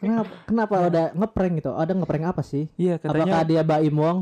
[0.00, 1.70] kenapa kenapa ada ngeprank gitu?
[1.74, 2.66] Ada ngeprank apa sih?
[2.76, 4.18] Iya katanya apakah dia Baim Wong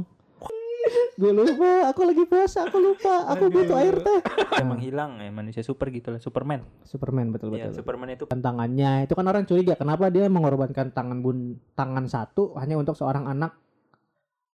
[1.21, 3.29] gue lupa aku lagi puasa aku lupa.
[3.37, 4.21] Aku butuh air teh.
[4.57, 6.65] Emang hilang ya manusia super gitu lah Superman.
[6.89, 7.85] Superman betul Iya, betul.
[7.85, 12.57] Superman itu Dan tangannya itu kan orang curiga kenapa dia mengorbankan tangan bun tangan satu
[12.57, 13.53] hanya untuk seorang anak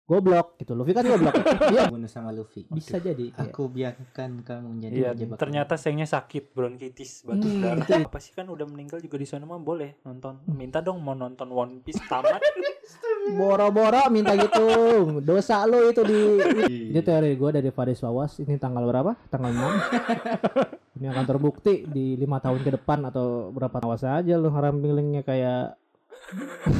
[0.03, 1.31] goblok gitu Luffy kan goblok
[1.73, 2.67] iya bunuh sama Luffy.
[2.67, 3.47] bisa jadi iya.
[3.47, 5.37] Aku biarkan kamu menjadi Iya, penjebak.
[5.39, 8.03] ternyata sayangnya sakit bronkitis batuk Hmm, darah.
[8.03, 10.43] Apa sih kan udah meninggal juga di sana mah boleh nonton.
[10.49, 12.39] Minta dong mau nonton One Piece tamat.
[13.23, 14.67] boro-boro minta gitu
[15.23, 16.19] dosa lo itu di
[16.91, 19.63] ini teori gue dari Faris Wawas ini tanggal berapa tanggal 6
[20.99, 25.79] ini akan terbukti di lima tahun ke depan atau berapa awas aja lo rampingnya kayak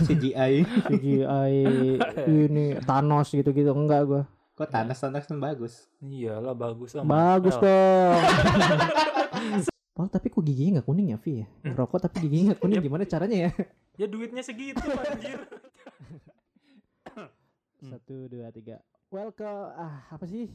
[0.03, 0.53] CGI.
[0.85, 1.55] CGI
[2.25, 5.73] ini Thanos gitu-gitu enggak gue Kok Thanos Thanos kan bagus.
[5.97, 7.01] Iyalah bagus lah.
[7.01, 8.13] bagus Marvel.
[8.13, 8.21] dong
[9.93, 13.03] Paul tapi kok giginya nggak kuning ya Vi ya rokok tapi giginya nggak kuning gimana
[13.03, 13.51] caranya ya
[13.95, 15.37] Ya duitnya segitu anjir.
[17.83, 20.49] Satu dua tiga welcome ah apa sih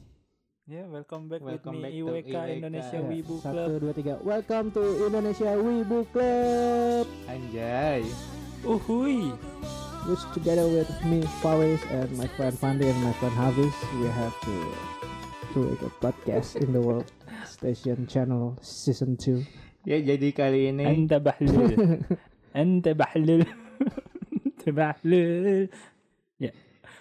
[0.65, 2.37] Ya, welcome back Welcome with back me to IWK IWK.
[2.53, 3.57] Indonesia Ya, Wibu Club.
[3.57, 4.13] Satu, dua, tiga.
[4.21, 7.05] Welcome to Indonesia Wibu Club.
[7.25, 8.05] Anjay.
[8.65, 9.31] Uhui.
[10.07, 14.33] Which together with me, Faris, and my friend Fandi and my friend Hafiz, we have
[14.47, 14.55] to
[15.53, 17.07] to make a podcast in the World
[17.45, 19.43] Station Channel Season 2.
[19.87, 22.03] Ya jadi kali ini Anta bahlul.
[22.51, 23.43] Anta bahlul.
[24.33, 25.67] Anta bahlul.
[26.39, 26.51] Ya.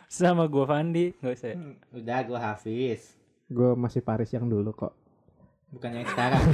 [0.06, 1.54] Sama gua Fandi, enggak usah.
[1.94, 3.18] udah gua Hafiz.
[3.48, 4.92] Gue masih Paris yang dulu kok.
[5.72, 6.40] Bukan yang sekarang.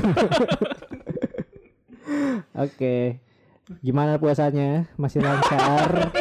[2.67, 3.19] Oke.
[3.81, 4.93] Gimana puasanya?
[5.01, 6.13] Masih lancar?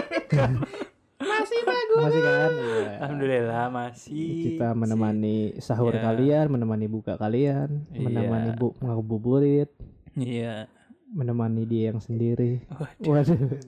[1.19, 2.00] Masih bagus.
[2.00, 2.52] Masih kan?
[2.52, 2.91] Iya.
[3.03, 4.27] Alhamdulillah masih.
[4.47, 6.02] Kita menemani sahur Ya.
[6.02, 8.00] kalian, menemani buka kalian, Iya.
[8.00, 9.69] menemani bu ngabuburit,
[10.16, 10.72] Iya.
[11.11, 12.63] menemani dia yang sendiri.
[13.03, 13.59] Waduh,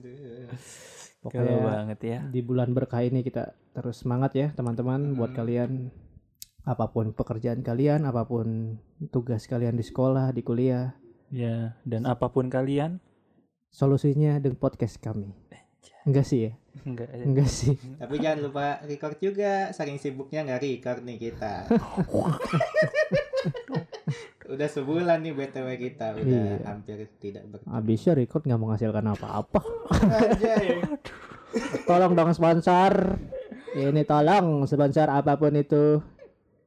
[1.20, 2.18] Pokoknya banget ya.
[2.26, 5.38] di bulan berkah ini kita terus semangat ya teman-teman buat Hmm.
[5.42, 5.70] kalian
[6.64, 8.78] apa pun pekerjaan kalian, apa pun
[9.12, 10.96] tugas kalian di sekolah, di kuliah,
[11.26, 13.02] Ya, dan apa pun kalian
[13.76, 15.28] solusinya dengan podcast kami.
[16.08, 16.52] Enggak sih ya?
[16.86, 17.74] enggak Enggak sih.
[17.98, 19.68] Tapi jangan lupa record juga.
[19.70, 21.66] Saking sibuknya nggak record nih kita.
[24.46, 26.62] udah sebulan nih BTW kita udah Iya.
[26.64, 27.58] hampir tidak ber.
[27.66, 29.60] Habisnya record nggak menghasilkan apa-apa.
[29.92, 30.80] Anjay.
[31.88, 33.18] Tolong dong sponsor.
[33.74, 36.00] Ini tolong sponsor apa pun itu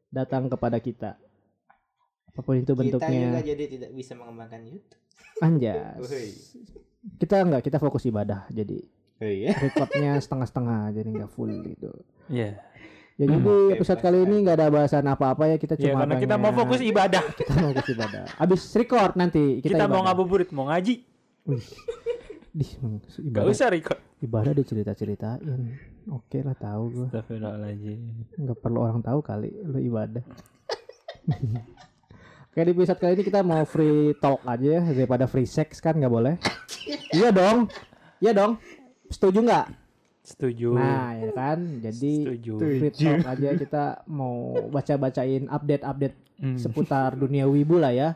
[0.09, 1.17] datang kepada kita.
[2.27, 3.41] Apa pun itu Kita juga bentuknya.
[3.41, 5.01] jadi tidak bisa mengembangkan YouTube.
[5.39, 5.97] Anjas.
[7.15, 8.47] Kita enggak, kita fokus ibadah.
[8.49, 8.79] Jadi
[9.19, 9.51] Oh iya.
[9.65, 11.91] recordnya setengah-setengah jadi nggak full gitu.
[12.27, 12.55] Iya.
[13.15, 16.15] Ya jadi Oke, episode kali ini nggak ada bahasan apa-apa ya kita Ya, cuma karena
[16.23, 17.23] kita mau fokus ibadah.
[17.35, 18.23] kita mau fokus ibadah.
[18.37, 20.03] Abis record nanti kita, Kita, mau ibadah.
[20.07, 21.03] ngabuburit, mau ngaji.
[21.45, 21.67] Wih.
[22.49, 23.99] Dih, emang Gak ibadah, usah record.
[24.19, 25.59] ibadah dicerita-ceritain.
[26.09, 27.07] Oke lah tahu gua.
[27.11, 27.99] Astagfirullahaladzim.
[28.35, 30.23] nggak perlu orang tahu kali lu ibadah.
[32.49, 35.93] Oke di episode kali ini kita mau free talk aja ya daripada free sex kan
[35.93, 36.35] nggak boleh.
[37.11, 37.69] iya dong,
[38.19, 38.57] iya dong.
[39.05, 39.67] Setuju nggak?
[40.25, 40.73] Setuju.
[40.73, 42.53] Nah ya kan, jadi Setuju.
[42.57, 44.35] free talk aja kita mau
[44.67, 46.55] baca-bacain update-update Hmm.
[46.55, 48.09] seputar dunia wibu lah ya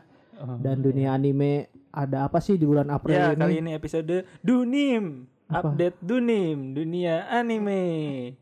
[0.58, 1.68] dan dunia anime.
[1.92, 3.38] Ada apa sih di bulan April Ya, ini?
[3.38, 5.30] kali ini episode Dunim.
[5.46, 5.70] Apa?
[5.70, 8.32] Update Dunim, dunia anime.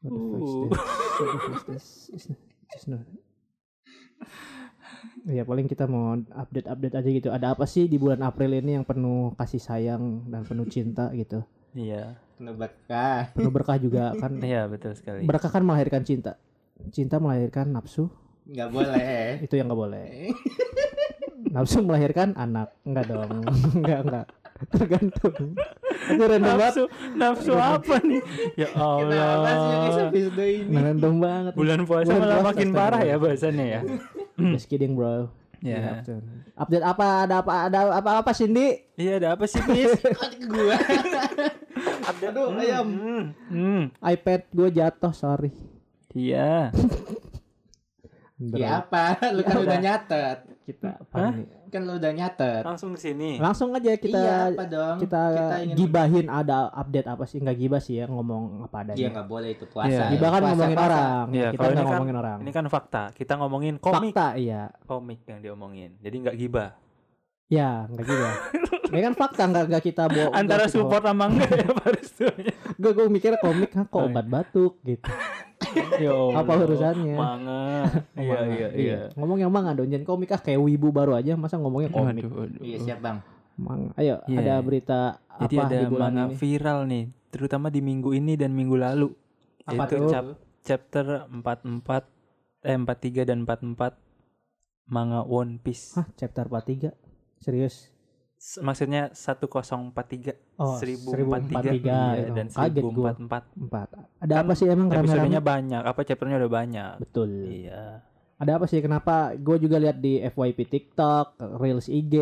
[0.00, 0.68] What the fuck is Uh.
[0.70, 0.78] this?
[1.18, 1.86] What the fuck is this?
[2.08, 2.40] It's not-
[2.72, 3.04] it's not-
[5.28, 7.28] Ya paling kita mau update-update aja gitu.
[7.28, 11.44] Ada apa sih di bulan April ini yang penuh kasih sayang dan penuh cinta gitu.
[11.76, 12.16] Iya.
[12.40, 13.28] Penuh berkah.
[13.36, 14.40] Penuh berkah juga kan.
[14.48, 15.28] Iya, betul sekali.
[15.28, 16.40] Berkah kan melahirkan cinta.
[16.96, 18.08] Cinta melahirkan nafsu.
[18.48, 19.22] Nggak boleh.
[19.44, 20.08] Itu yang nggak boleh.
[21.54, 22.74] Nafsu melahirkan anak.
[22.82, 23.46] Enggak dong.
[23.78, 24.26] enggak, enggak.
[24.74, 25.54] Tergantung.
[26.10, 26.74] Itu random banget.
[26.74, 26.84] Nafsu,
[27.14, 28.20] nafsu apa nih?
[28.58, 29.70] Ya Kenapa sih
[30.02, 30.10] Allah.
[30.10, 30.74] ini?
[30.74, 31.52] Random banget.
[31.54, 33.80] Bulan puasa Bulan malah puasa, makin parah ya bahasannya ya.
[34.38, 35.28] Just kidding bro.
[35.58, 36.06] Ya.
[36.06, 36.22] To-
[36.54, 37.26] Update apa?
[37.26, 37.54] Ada apa?
[37.66, 38.78] Ada apa-apa Cindy?
[38.94, 39.90] Iya, ada apa sih, Pis?
[40.50, 40.78] Gua.
[42.08, 42.86] Aduh, ayam.
[42.86, 43.24] Hmm.
[43.50, 43.82] Hmm.
[43.98, 45.50] iPad gue jatuh, sorry.
[46.12, 46.70] Iya.
[48.38, 49.18] Ya apa?
[49.34, 49.82] Lu kan Ya udah apa?
[49.82, 50.38] nyatet.
[50.62, 51.46] Kita apa nih?
[51.68, 52.62] Kan lu udah nyatet.
[52.64, 53.36] Langsung ke sini.
[53.36, 54.96] Langsung aja kita iya, apa dong?
[55.04, 55.22] kita,
[55.62, 57.38] ingin gibahin ada update apa sih?
[57.44, 58.98] Enggak gibah sih ya ngomong apa adanya.
[58.98, 59.88] Iya nggak boleh itu puasa.
[59.92, 60.00] Iya.
[60.00, 60.06] ya.
[60.16, 60.88] Gibah kan Puasa, ngomongin puasa.
[60.88, 61.26] orang.
[61.28, 62.38] Iya, kita kalau nggak ini kan- ngomongin orang.
[62.40, 63.02] Ini kan fakta.
[63.12, 64.12] Kita ngomongin komik.
[64.16, 64.62] Fakta iya.
[64.88, 65.90] Komik yang diomongin.
[66.00, 66.70] Jadi nggak gibah.
[67.48, 68.34] Ya, enggak gibah.
[68.88, 72.52] Ini kan fakta enggak enggak kita bawa Antara support sama enggak ya Paristunya.
[72.74, 74.12] Gue gue mikir komik kan kok Oh, iya.
[74.12, 75.08] obat batuk gitu.
[75.98, 76.38] Ya Allah.
[76.38, 77.14] Apa urusannya?
[77.14, 77.64] Manga.
[78.14, 78.52] Iya, Manga.
[78.54, 78.98] iya, iya.
[79.12, 82.20] Ngomong yang manga dong, jangan komik ah kayak wibu baru aja masa ngomongnya komik.
[82.20, 82.60] Waduh, waduh.
[82.60, 83.18] Iya siap bang.
[83.56, 84.38] Mang, ayo Iya.
[84.38, 85.00] ada berita
[85.40, 86.36] Jadi apa ada di bulan manga ini?
[86.36, 89.08] viral nih, terutama di minggu ini dan minggu lalu.
[89.64, 90.08] Apa Yaitu tuh?
[90.08, 92.06] chap- chapter 44
[92.62, 93.98] eh 43 dan 44
[94.86, 95.96] manga One Piece.
[95.96, 97.07] Hah, chapter 43.
[97.38, 97.90] Serius?
[98.62, 102.32] Maksudnya 1043 Oh, 1043 1043, iya, gitu.
[102.38, 103.10] dan Kaget gua.
[103.14, 103.66] 1044.
[103.66, 103.88] Empat.
[104.22, 106.92] Ada apa sih emang Episodenya banyak, apa chapternya udah banyak.
[107.02, 107.30] Betul.
[107.46, 108.02] Iya.
[108.38, 112.14] Ada apa sih kenapa gue juga lihat di FYP TikTok, Reels IG,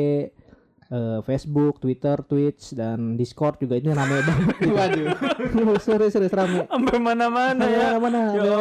[0.90, 4.54] eh, Facebook, Twitter, Twitch dan Discord juga ini rame banget.
[4.62, 4.74] gitu.
[4.74, 5.78] Waduh.
[5.82, 6.66] serius serius rame.
[6.66, 7.98] Sampai mana-mana ya.
[7.98, 8.56] mana Ya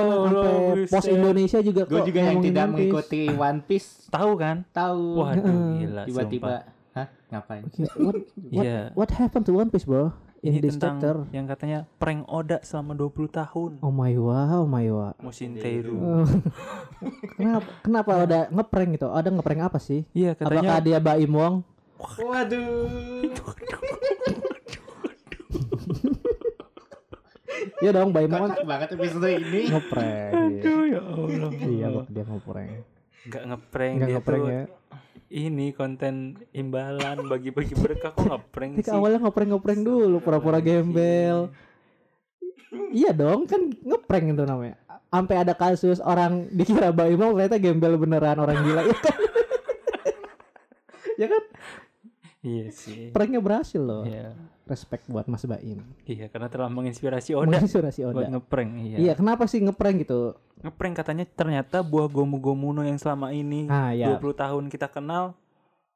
[0.90, 1.06] sampai pos.
[1.06, 4.66] Indonesia juga Gue juga yang tidak mengikuti One Piece Tahu kan?
[4.72, 5.22] tahu.
[5.22, 5.44] Waduh,
[5.82, 6.54] gila Tiba-tiba,
[6.96, 7.64] hah ngapain?
[7.70, 8.16] What, what,
[8.52, 8.80] Iya.
[8.96, 10.14] what happened to One Piece bro?
[10.46, 11.16] In Ini tentang chapter.
[11.34, 13.72] yang katanya prank Oda selama 20 tahun.
[13.82, 15.18] Oh my wow, oh my wow.
[15.18, 15.58] Musin.
[15.58, 15.82] Eh,
[17.42, 19.10] kenapa kenapa ada ngeprank gitu?
[19.10, 20.06] Ada ngeprank apa sih?
[20.14, 21.66] Iya, Apakah katanya dia Baim Wong?
[21.96, 23.32] Waduh.
[27.80, 29.62] Iya dong, Wong Kocak banget episode ini.
[29.72, 30.32] ngeprank.
[30.32, 30.44] iya.
[30.60, 31.50] Aduh, ya Allah.
[31.56, 32.72] Iya, kok dia ngeprank.
[33.26, 34.52] Enggak ngeprank dia ngeprank tuh.
[34.52, 34.64] ya.
[35.26, 36.16] Ini konten
[36.54, 38.94] imbalan bagi-bagi berkah kok ngeprank Tapi sih.
[38.94, 41.50] awalnya ngeprank-ngeprank dulu, pura-pura gembel.
[42.92, 44.76] Iya dong, kan ngeprank itu namanya.
[45.10, 48.82] Sampai ada kasus orang dikira Baim Wong ternyata gembel beneran orang gila.
[48.84, 49.20] Ya kan?
[51.24, 51.44] ya kan?
[52.46, 53.10] Iya sih.
[53.10, 54.06] Pranknya berhasil loh.
[54.06, 54.38] Iya.
[54.66, 55.82] Respect buat Mas Baim.
[56.04, 58.30] Iya, karena telah menginspirasi Oda Menginspirasi buat Oda.
[58.32, 58.70] ngeprank.
[58.80, 58.98] Iya.
[59.00, 60.38] Iya, kenapa sih ngeprank gitu?
[60.62, 64.14] Ngeprank katanya ternyata buah Gomu Gomuno yang selama ini Ah, ya.
[64.14, 65.34] 20 tahun kita kenal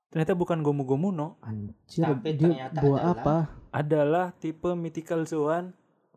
[0.09, 3.37] ternyata bukan Gomu Gomuno, Anjir, Tapi dia ternyata buah adalah- apa?
[3.69, 5.73] adalah tipe mythical Zoan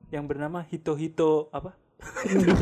[0.08, 1.76] yang bernama Hito Hito apa?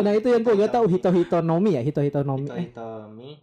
[0.00, 3.36] Nah itu yang gue gak tahu Hito Hito Nomi ya Hito Hito Nomi Hito eh,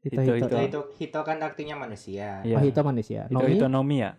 [0.00, 0.14] Hito.
[0.14, 0.58] Hito Hito- Hito Hito Hito.
[0.58, 2.40] Hito Hito kan artinya manusia.
[2.42, 2.54] Iya.
[2.54, 4.10] Oh Hito manusia Hito Nomi Hito Nomi ya,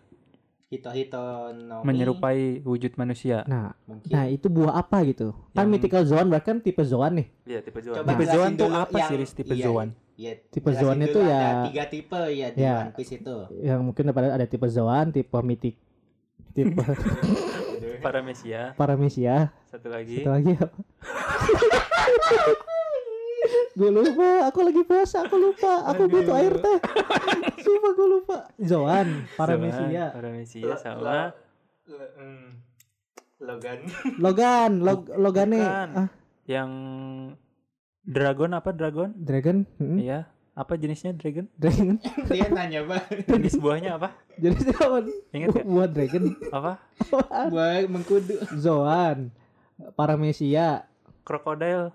[0.68, 1.22] Hito Hito
[1.52, 1.82] Nomi.
[1.82, 3.42] menyerupai wujud manusia.
[3.44, 4.06] Nah Mungkin.
[4.06, 7.80] nah itu buah apa gitu Kan Yang- mythical zoan bahkan tipe zoan nih Iya, tipe
[7.80, 7.96] Zoan.
[7.98, 9.34] Coba tipe Zoan tuh apa yang- sih?
[9.34, 9.88] Tipe iya, Zoan?
[10.14, 10.32] Iya.
[10.46, 12.76] Tipe Zoan itu ya- ada tiga tipe ya di Ya.
[12.78, 13.36] One Piece itu.
[13.58, 15.74] Yang mungkin ada ada tipe zoan Tipe mitik
[16.52, 16.76] Tipe
[18.04, 18.76] Paramesia.
[18.76, 20.20] paramesia Satu lagi.
[20.20, 20.76] Satu lagi apa
[23.78, 26.12] Gue lupa Aku lagi puasa Aku lupa Aku Aduh.
[26.12, 26.78] butuh air teh
[27.64, 29.08] Sumpah gue lupa Zoan
[29.38, 31.30] Paramesia Paramesia sama
[31.86, 32.48] mm,
[33.40, 33.78] Logan.
[34.24, 36.08] Logan Log Logane ah,
[36.44, 36.70] yang
[38.04, 39.14] Dragon apa Dragon?
[39.14, 40.20] Dragon hmm, Iya.
[40.52, 41.46] Apa jenisnya Dragon?
[41.56, 41.96] Dragon
[42.28, 43.06] Dia nanya bang.
[43.24, 44.12] Jenis buahnya apa?
[44.36, 44.98] Jadi siapa
[45.30, 45.64] Ingat gak?
[45.64, 46.72] buat dragon Apa?
[47.48, 48.34] Buat mengkudu.
[48.58, 49.30] Zoan
[49.94, 50.84] Paramesia
[51.24, 51.94] Krokodil.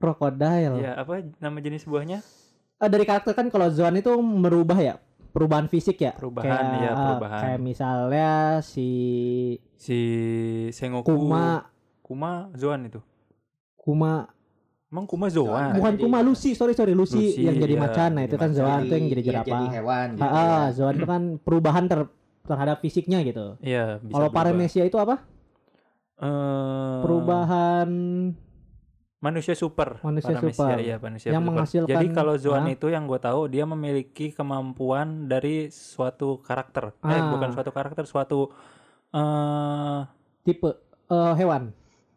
[0.00, 2.24] Crocodile Ya, apa nama jenis buahnya?
[2.74, 4.96] Ah, dari karakter kan kalau Zoan itu merubah ya
[5.30, 7.40] perubahan fisik ya Perubahan, kayak, ah, perubahan.
[7.44, 8.28] kayak misalnya
[8.60, 8.88] si
[9.76, 10.00] Si
[10.70, 11.06] Sengoku.
[11.06, 11.68] Kuma
[12.00, 12.98] Kuma Zoan itu.
[13.76, 14.26] Kuma
[14.88, 15.70] Emang Kuma Zoan?
[15.72, 18.50] bukan jadi- Kuma Lucy sorry sorry Lucy, Lucy, yang jadi iya, macan nah itu kan.
[18.50, 20.24] Zoan tuh yang jadi iya, jerapah jadi hewan gitu.
[20.24, 20.74] Ah, ah, ya.
[20.74, 22.00] Zoan itu kan perubahan ter
[22.42, 24.38] terhadap fisiknya gitu Iya, bisa kalau berubah.
[24.42, 25.22] Paramesia itu apa
[26.18, 27.88] Eh, perubahan
[29.20, 30.00] manusia super.
[30.00, 30.76] Manusia super.
[30.76, 31.52] Iya, manusia Yang super.
[31.52, 32.72] menghasilkan- Jadi kalau Zoan Hah?
[32.72, 36.96] itu yang gue tahu dia memiliki kemampuan dari suatu karakter.
[37.00, 37.28] Eh, Ah.
[37.28, 38.48] bukan suatu karakter, suatu
[39.10, 39.98] eh
[40.42, 40.70] tipe
[41.06, 41.74] eh, hewan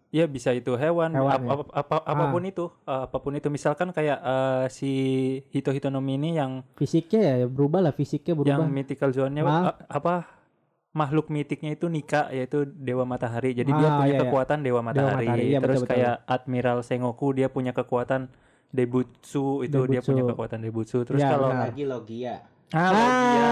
[0.09, 1.49] ya bisa itu hewan, Hewan, ap- ya.
[1.51, 3.49] ap- apa- apa pun itu, eh, apa pun itu.
[3.49, 4.91] Misalkan kayak eh, si
[5.49, 9.73] Hito Hitonomi ini yang fisiknya ya berubah lah fisiknya berubah yang mythical zone-nya Ah.
[9.73, 10.32] eh, apa
[10.93, 13.51] makhluk mitiknya itu Nika yaitu dewa matahari.
[13.51, 14.21] Jadi dia Ah, punya iya, iya.
[14.23, 15.25] kekuatan dewa matahari.
[15.25, 15.93] matahari, iya, Terus betul, betul.
[15.97, 18.21] kayak Admiral Sengoku dia punya kekuatan
[18.69, 20.07] Debutsu itu dia Debutsu.
[20.07, 20.97] punya kekuatan Debutsu.
[21.03, 21.69] Terus Ya, kalau benar.
[21.69, 22.35] Lagi Logia.
[22.71, 23.49] ah, Logia,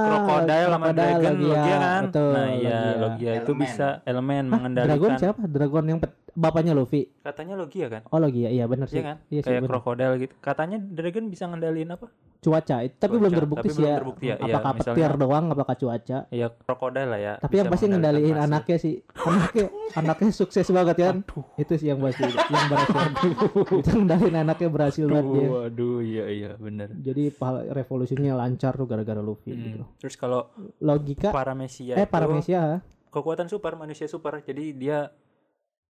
[0.00, 2.02] Crocodile sama Crocodile, Dragon Logia, kan?
[2.04, 2.98] betul, nah iya Logia.
[2.98, 3.62] Logia itu Elemen.
[3.62, 4.90] bisa elemen Hah, mengendalikan.
[4.90, 8.02] Dragon siapa Dragon yang pet- bapaknya Luffy Katanya Logia kan?
[8.04, 9.16] oh Logia iya benar sih Iya kan?
[9.28, 9.72] iya sih Kayak benar.
[9.74, 10.34] Crocodile gitu.
[10.38, 12.08] Katanya Dragon bisa ngendaliin apa?
[12.40, 15.12] cuaca tapi Cuaca, belum terbukti tapi sih belum ya terbukti ya, iya, apakah misalnya- petir
[15.14, 17.32] doang apakah cuaca Ya Crocodile lah ya.
[17.36, 18.46] tapi yang pasti ngendaliin masih.
[18.48, 21.44] anaknya sih anaknya anaknya sukses banget kan Aduh.
[21.54, 23.30] itu sih yang pasti yang berhasil
[23.76, 26.88] itu ngendaliin anaknya berhasil banget dia Aduh, aduh, iya iya bener.
[26.96, 27.28] jadi
[27.70, 29.60] revolusinya lancar tuh gara-gara Luffy Hmm.
[29.62, 34.38] gitu Terus kalau logika Paramesia eh Paramesia kekuatan super manusia super.
[34.38, 35.10] Jadi dia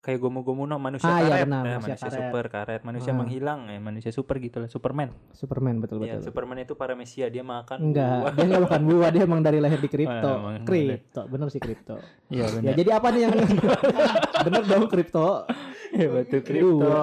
[0.05, 2.19] kayak Gomu Gomu no manusia Ah, iya karet, benar, Nah, manusia manusia, karet.
[2.21, 3.17] super karet, manusia Ah.
[3.17, 5.09] menghilang ya manusia super gitu lah, Superman.
[5.31, 8.31] Superman betul Iya, betul Superman itu Paramesia dia makan enggak buah.
[8.31, 11.97] dia enggak makan buah dia emang dari lahir di kripto Ah, kripto bener sih kripto
[12.29, 12.73] Iya ya benar.
[12.75, 13.33] jadi apa nih yang
[14.45, 15.49] bener dong kripto
[15.91, 16.93] Iya betul kripto.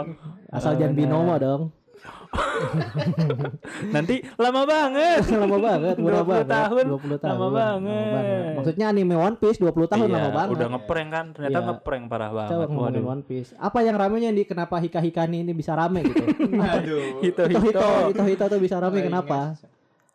[0.49, 1.01] asal Ah, jangan benar.
[1.03, 1.63] binomo dong
[3.95, 5.21] Nanti lama banget.
[5.43, 6.49] lama banget, murah 20 banget.
[6.49, 7.31] tahun, 20 tahun.
[7.31, 8.53] lama banget.
[8.57, 10.51] Maksudnya anime One Piece 20 tahun Iya, lama banget.
[10.55, 11.27] Udah ngeprank kan?
[11.33, 11.67] Ternyata Iya.
[11.69, 12.57] ngeprank parah banget.
[12.65, 13.05] ngomongin Waduh.
[13.11, 13.51] One Piece.
[13.55, 16.25] Apa yang ramenya nih kenapa Hika Hikani ini bisa rame gitu?
[16.75, 17.21] Aduh.
[17.21, 17.81] Hito Hito Hito.
[17.81, 19.39] Hito Hito Hito tuh bisa rame Oh, kenapa?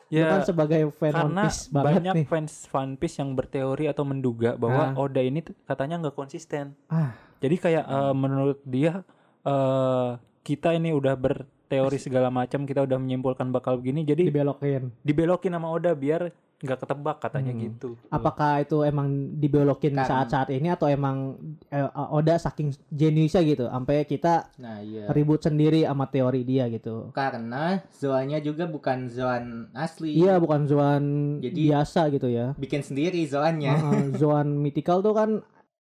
[0.07, 2.25] Lu kan Ya sebagai fan One karena Piece banget banyak nih.
[2.25, 4.97] fans One Piece yang berteori atau menduga bahwa Ah.
[4.97, 6.79] Oda ini katanya nggak konsisten.
[6.87, 7.11] Ah.
[7.37, 9.03] Jadi kayak eh, menurut dia
[9.43, 10.09] eh
[10.41, 11.19] kita ini udah
[11.67, 14.87] berteori segala macam, kita udah menyimpulkan bakal begini, jadi Dibelokin.
[15.03, 17.61] dibelokin sama Oda biar nggak ketebak katanya Hmm.
[17.61, 17.89] gitu.
[18.09, 19.05] Apakah itu emang
[19.37, 20.07] dibelokin Kan.
[20.07, 25.05] saat-saat ini atau emang eh, Oda saking jeniusnya gitu sampai kita Nah, iya.
[25.11, 27.11] ribut sendiri sama teori dia gitu.
[27.11, 30.17] Karena zoannya juga bukan zoan asli.
[30.17, 31.03] Iya, bukan Zoan
[31.37, 32.55] Jadi- biasa gitu ya.
[32.55, 33.73] Bikin sendiri zoannya.
[33.75, 35.29] Heeh, Zoan mythical tuh kan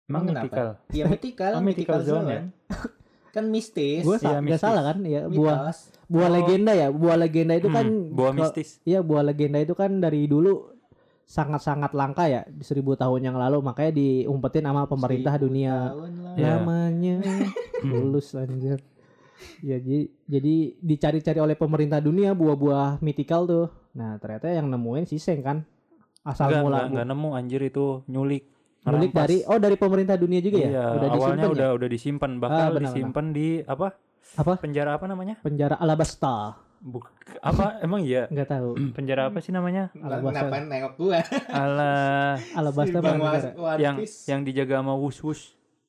[0.07, 0.45] Emang kenapa?
[0.45, 0.67] mythical.
[0.89, 2.41] Iya mythical, Oh, mythical zone ya?
[3.31, 4.01] Kan mistis.
[4.01, 4.61] gue Iya, nggak mistis.
[4.61, 5.79] salah kan ya buah mitos.
[6.05, 6.33] buah Oh.
[6.33, 8.69] legenda ya buah legenda itu kan Hmm, buah ke- mistis.
[8.83, 10.67] iya buah legenda itu kan dari dulu
[11.23, 15.75] sangat-sangat langka ya di seribu tahun yang lalu makanya diumpetin sama pemerintah Seribu dunia.
[16.33, 16.59] Iya.
[16.59, 17.15] namanya
[17.87, 18.83] lulus anjir
[19.59, 25.17] ya jadi jadi dicari-cari oleh pemerintah dunia buah-buah mythical tuh nah ternyata yang nemuin si
[25.17, 25.57] Seng kan
[26.21, 28.43] asal Enggak, mula enggak, enggak nemu anjir itu nyulik.
[28.81, 29.13] Ngerampas.
[29.13, 32.31] dari oh dari pemerintah dunia juga ya Iya, udah awalnya disimpan ya udah udah disimpan,
[32.37, 33.87] bakal benar, disimpan di apa?
[34.31, 35.35] apa Penjara apa namanya?
[35.39, 37.05] penjara Alabasta Buk,
[37.45, 38.25] apa emang iya?
[38.25, 39.93] nggak tahu Penjara apa sih namanya?
[39.93, 40.49] Alabasta.
[40.49, 41.19] Kenapa nengok gua?
[41.45, 43.19] Alah, Alabasta Si Bang
[43.77, 45.41] yang yang dijaga sama Wus Wus.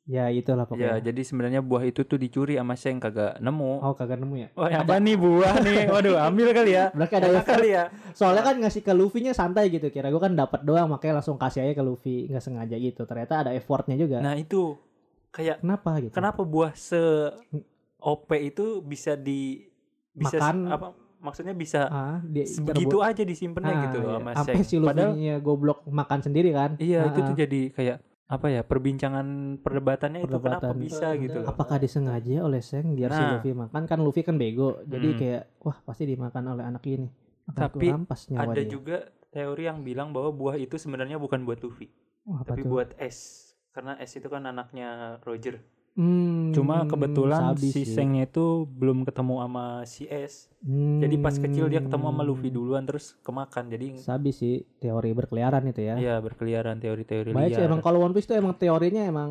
[0.04, 3.72] Ya itulah Ya, pokoknya jadi sebenarnya buah itu tuh dicuri sama Seng kagak nemu.
[3.78, 5.86] oh kagak nemu ya Oh, apa nih buah nih?
[5.88, 6.90] Waduh, ambil kali ya.
[6.90, 7.84] berarti ada effort kali ya.
[8.12, 11.62] soalnya kan ngasih ke Luffy-nya santai gitu kira gue kan dapat doang makanya langsung kasih
[11.62, 14.74] aja ke Luffy nggak sengaja gitu ternyata ada effortnya juga Nah, itu
[15.30, 16.98] kayak kenapa gitu kenapa buah se
[17.98, 19.62] OP itu bisa di
[20.12, 20.56] bisa Makan.
[20.68, 20.86] apa
[21.18, 22.42] maksudnya bisa ah dia
[23.00, 24.18] aja disimpannya Ah, gitu loh iya.
[24.18, 24.66] sama sampai Seng.
[24.66, 27.24] si Padahal Luffy-nya goblok makan sendiri kan iya Ah, itu ah.
[27.24, 27.96] tuh jadi kayak
[28.32, 29.26] apa ya perbincangan
[29.60, 30.76] perdebatannya itu kenapa Perdebatan.
[30.78, 31.48] bisa gitu loh.
[31.48, 33.30] apakah disengaja oleh Seng biar si Nah.
[33.36, 35.18] Luffy makan kan Luffy kan bego jadi Hmm.
[35.18, 37.12] kayak wah pasti dimakan oleh anak ini
[37.44, 37.86] Akan Tapi
[38.32, 38.70] Ada dia.
[38.70, 38.96] juga
[39.28, 41.90] teori yang bilang bahwa buah itu sebenarnya bukan buat Luffy,
[42.22, 42.70] Wah, apa tapi tuh?
[42.70, 43.18] buat S.
[43.68, 45.58] Karena S itu kan anaknya Roger.
[45.92, 47.84] Hmm, Cuma kebetulan si sih.
[47.84, 50.48] Sengnya itu belum ketemu sama si S.
[50.62, 52.56] Jadi pas kecil dia ketemu sama Luffy Hmm.
[52.56, 53.68] duluan terus kemakan.
[53.68, 58.12] Jadi sabi sih teori berkeliaran itu ya ya berkeliaran teori-teori Baik sih emang kalau One
[58.12, 59.30] Piece tuh emang teorinya emang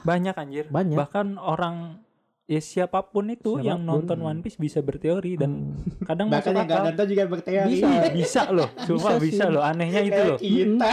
[0.00, 0.64] Banyak anjir.
[0.66, 0.94] Banyak.
[0.94, 1.98] Bahkan orang
[2.46, 3.90] ya siapa pun itu yang Siapa pun.
[4.06, 6.06] nonton One Piece bisa berteori dan Hmm.
[6.06, 7.70] kadang Bahkan masuk yang gak nonton juga berteori.
[7.74, 7.88] Bisa.
[8.08, 9.62] bisa loh, cuma Bisa bisa, loh.
[9.64, 10.38] Anehnya itu loh.
[10.38, 10.90] kita.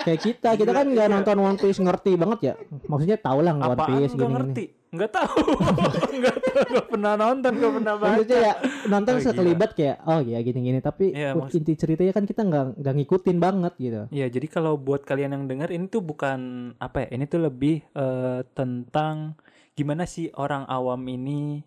[0.00, 2.54] Kayak kita kita kan nggak nonton One Piece ngerti banget ya
[2.84, 4.64] maksudnya tahu lah One Piece gini ngerti?
[4.90, 5.38] Nggak tahu.
[6.18, 6.66] Nggak tahu.
[6.66, 7.52] Nggak pernah nonton.
[7.54, 8.10] Nggak pernah baca.
[8.10, 8.54] maksudnya ya
[8.84, 12.26] nonton Oh, sekelibat kayak oh ya gini gini tapi Iya, uh, maksud- inti ceritanya kan
[12.26, 16.02] kita nggak nggak ngikutin banget gitu Ya, jadi kalau buat kalian yang dengar ini tuh
[16.02, 16.40] bukan
[16.76, 17.14] apa ya?
[17.14, 19.38] Ini tuh lebih eh, tentang
[19.72, 21.62] gimana sih orang awam ini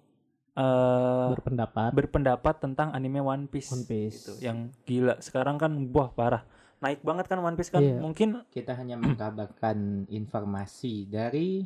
[0.54, 3.72] eh berpendapat berpendapat tentang anime One Piece.
[3.72, 4.20] One Piece.
[4.20, 4.44] Gitu.
[4.44, 5.16] Yang gila.
[5.18, 6.44] Sekarang kan wah parah.
[6.84, 7.80] Naik banget kan One Piece kan.
[7.80, 7.98] Iya.
[7.98, 11.64] Mungkin Kita hanya mengkabarkan informasi dari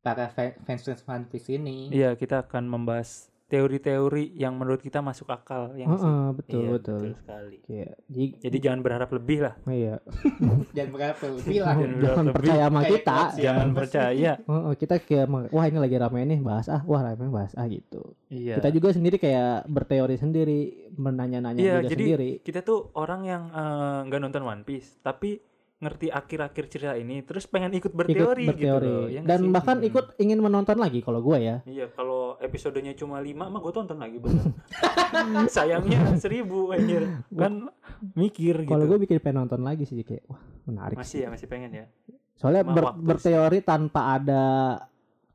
[0.00, 1.86] para fa- fans fans One Piece ini.
[1.90, 7.00] iya kita akan membahas teori-teori yang menurut kita masuk akal yang Heeh, betul Iya, betul
[7.16, 7.58] sekali.
[7.60, 9.54] kayak ji- Jadi jangan berharap lebih lah.
[9.66, 9.98] iya
[10.76, 11.74] Dan berapa lebih lah.
[11.74, 12.34] Jangan jangan berharap lebih.
[12.38, 14.32] percaya sama Kayak kita quotes Jangan percaya.
[14.40, 18.14] Heeh, kita kayak wah ini lagi rame nih bahas ah wah rame bahas ah gitu
[18.28, 18.54] Iya.
[18.56, 20.60] kita juga sendiri kayak berteori sendiri
[20.94, 25.42] menanya-nanya Iya, juga jadi sendiri kita tuh orang yang eh, nggak nonton One Piece, tapi
[25.80, 29.08] ngerti akhir-akhir cerita ini, terus pengen ikut ikut berteori, gitu berteori loh.
[29.08, 29.48] Ya dan sih?
[29.48, 29.88] bahkan Hmm.
[29.88, 33.96] ikut ingin menonton lagi kalau gue ya Iya, kalau episodenya cuma 5 mah gue tonton
[33.96, 34.44] lagi bener.
[35.48, 37.24] Sayangnya seribu anjir.
[37.30, 37.72] Kan
[38.12, 38.68] mikir gitu.
[38.68, 41.86] kalau gue bikin pengen nonton lagi sih kayak wah menarik masih ya, masih pengen ya.
[42.34, 44.44] soalnya Cuma ber- berteori tanpa ada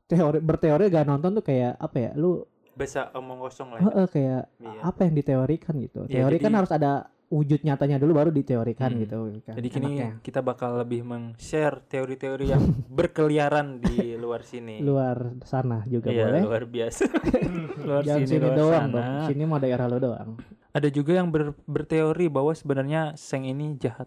[0.04, 3.78] teori berteori gak nonton tuh kayak apa ya lu Bisa omong kosong lah.
[3.78, 3.84] ya.
[3.84, 4.80] heeh, kayak Iya.
[4.84, 6.92] apa yang diteorikan gitu Iya, teori kan jadi- harus ada
[7.28, 9.00] wujud nyatanya dulu baru diteorikan Hmm.
[9.00, 10.10] gitu kan Jadi kini enaknya.
[10.20, 14.78] kita bakal lebih meng-share teori-teori yang berkeliaran di luar sini.
[14.78, 17.02] luar sana juga iya, boleh luar biasa.
[17.86, 18.94] luar jangan sini, sini luar doang sana.
[18.94, 20.30] dong sini mau daerah lo doang
[20.70, 24.06] Ada juga yang ber- berteori bahwa sebenarnya Seng ini jahat.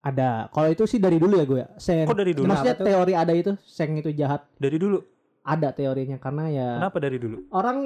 [0.00, 2.46] ada kalau itu sih dari dulu ya gue seng Kok dari dulu?
[2.48, 4.98] maksudnya Kenapa teori ada itu seng itu jahat Dari dulu.
[5.40, 7.36] ada teorinya karena ya Kenapa dari dulu?
[7.50, 7.76] orang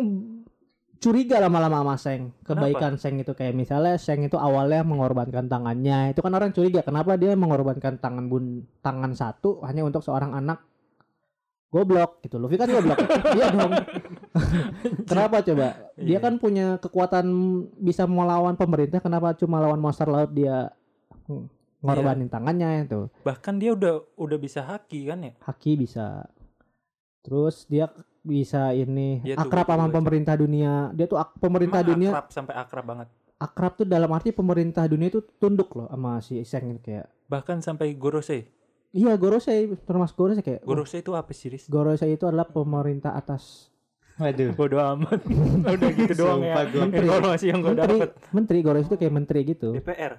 [1.03, 6.23] curiga lama-lama sama Seng kebaikan Seng itu kayak misalnya Seng itu awalnya mengorbankan tangannya itu
[6.23, 10.63] kan orang curiga kenapa dia mengorbankan tangan bun tangan satu hanya untuk seorang anak
[11.69, 13.03] goblok gitu Luffy kan goblok
[13.37, 13.73] iya dong
[15.05, 15.93] Kenapa coba?
[15.93, 16.19] Dia Iya.
[16.19, 17.27] kan punya kekuatan
[17.77, 18.97] bisa melawan pemerintah.
[18.97, 20.73] Kenapa cuma lawan monster laut dia
[21.29, 21.53] ng-
[21.85, 22.33] ngorbanin Iya.
[22.33, 23.13] tangannya itu?
[23.21, 25.33] Bahkan dia udah udah bisa haki kan ya?
[25.37, 26.25] Haki bisa.
[27.21, 27.93] Terus dia
[28.23, 30.91] bisa ini Dia akrab sama pemerintah dunia.
[30.91, 33.09] Dia tuh ak- pemerintah Emang dunia akrab sampai akrab banget.
[33.37, 37.11] akrab tuh dalam arti pemerintah dunia itu tunduk loh sama si Seng ini kayak.
[37.27, 38.47] Bahkan sampai Gorosei.
[38.93, 40.63] Iya Gorosei termasuk Gorosei kayak.
[40.63, 41.67] Gorosei itu apa sih, Riz?
[41.67, 43.69] Gorosei itu adalah pemerintah atas
[44.13, 44.53] Waduh.
[44.53, 45.19] Bodoh amat.
[45.75, 46.53] udah gitu doang ya.
[46.53, 46.83] Sumpah gua.
[46.85, 47.07] Menteri.
[47.09, 47.97] Informasi yang gue menteri.
[47.99, 48.11] dapet.
[48.31, 49.69] Menteri Gorosei itu kayak menteri gitu.
[49.73, 50.13] DPR.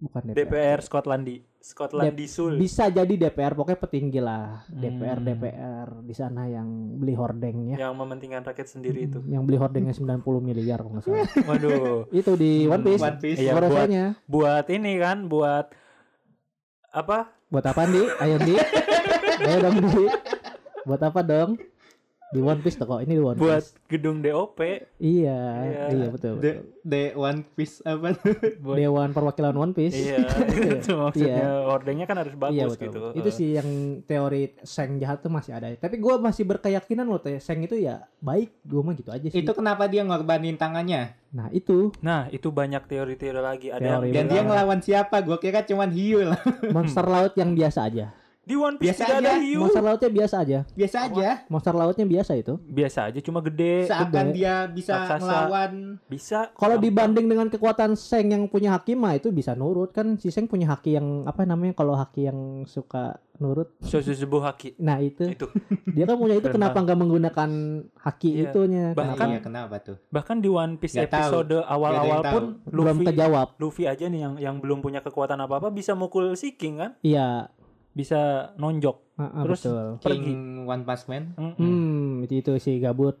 [0.00, 0.36] Bukan DPR.
[0.36, 1.36] DPR Skotlandi.
[1.60, 2.56] Skotlandi Sul.
[2.56, 4.64] Bisa jadi DPR pokoknya petinggi lah.
[4.68, 5.26] DPR Hmm.
[5.26, 7.76] DPR di sana yang beli hordengnya.
[7.76, 9.20] Yang mementingkan rakyat sendiri itu.
[9.24, 11.28] Yang beli hordengnya 90 miliar kalau nggak salah.
[11.48, 12.08] Waduh.
[12.12, 13.02] itu di One Piece.
[13.04, 13.38] One Piece.
[13.40, 13.88] Iya, buat
[14.24, 15.66] buat ini kan, buat
[16.92, 17.32] apa?
[17.48, 18.02] Buat apa Di?
[18.20, 18.54] Ayo Di.
[19.48, 20.04] Ayo dong Di.
[20.84, 21.50] Buat apa dong?
[22.26, 22.98] Di One Piece tuh kok.
[22.98, 23.70] Ini di One Buat Piece.
[23.86, 24.58] gedung DOP.
[24.98, 25.84] Iya, Iya.
[25.88, 26.34] iya betul.
[26.34, 26.64] The, betul.
[26.82, 28.16] the One Piece apa?
[28.58, 29.94] Buat Dewan Perwakilan One Piece.
[29.94, 30.18] Iya,
[30.74, 32.84] itu maksudnya hordengnya kan harus bagus Iya betul.
[32.84, 32.98] gitu.
[33.14, 33.68] Itu sih yang
[34.02, 35.70] teori Seng jahat tuh masih ada.
[35.72, 37.38] Tapi gue masih berkeyakinan loh, Teh.
[37.38, 38.50] Seng itu ya baik.
[38.62, 39.38] Gue mah gitu aja sih.
[39.38, 41.14] Itu kenapa dia ngorbanin tangannya?
[41.30, 43.68] Nah itu Nah, itu banyak teori-teori lagi.
[43.68, 45.18] Ada Teori yang Dan dia ngelawan siapa?
[45.20, 46.38] Gua kira cuman hiu lah.
[46.70, 48.10] monster laut yang biasa aja.
[48.44, 49.40] Di One Piece Biasa tidak ada aja.
[49.40, 49.58] hiu.
[49.58, 50.58] Monster lautnya biasa aja.
[50.70, 51.28] Biasa aja.
[51.46, 52.54] Monster lautnya biasa itu.
[52.60, 53.74] Biasa aja, cuma gede.
[53.84, 55.16] Seakan dia bisa Raksasa.
[55.18, 55.72] ngelawan
[56.04, 56.38] Bisa.
[56.52, 60.44] Kalau dibanding dengan kekuatan Seng yang punya haki mah itu bisa nurut kan si Seng
[60.44, 63.74] punya haki yang apa namanya kalau haki yang suka nurut.
[63.80, 65.50] Shosuzubu Haki Nah itu itu.
[65.90, 67.50] dia kan punya itu kenapa nggak menggunakan
[67.98, 68.42] haki Iya.
[68.46, 68.84] itunya?
[68.92, 69.26] Bahkan- Kenapa?
[69.26, 69.96] iya kenapa tuh?
[70.06, 71.08] Bahkan di One Piece tahu.
[71.08, 73.48] episode awal-awal ada pun yang belum Luffy kejawab.
[73.58, 76.90] Luffy aja nih yang yang belum punya kekuatan apa-apa bisa mukul si King kan?
[77.00, 77.50] Iya.
[77.94, 78.20] Bisa
[78.54, 78.96] nonjok.
[79.14, 79.86] Ah, ah, Terus- betul.
[80.02, 80.22] Pergi.
[80.26, 81.24] King One Punch Man.
[81.32, 81.54] Mm-mm.
[81.56, 83.14] Hmm, itu itu si gabut.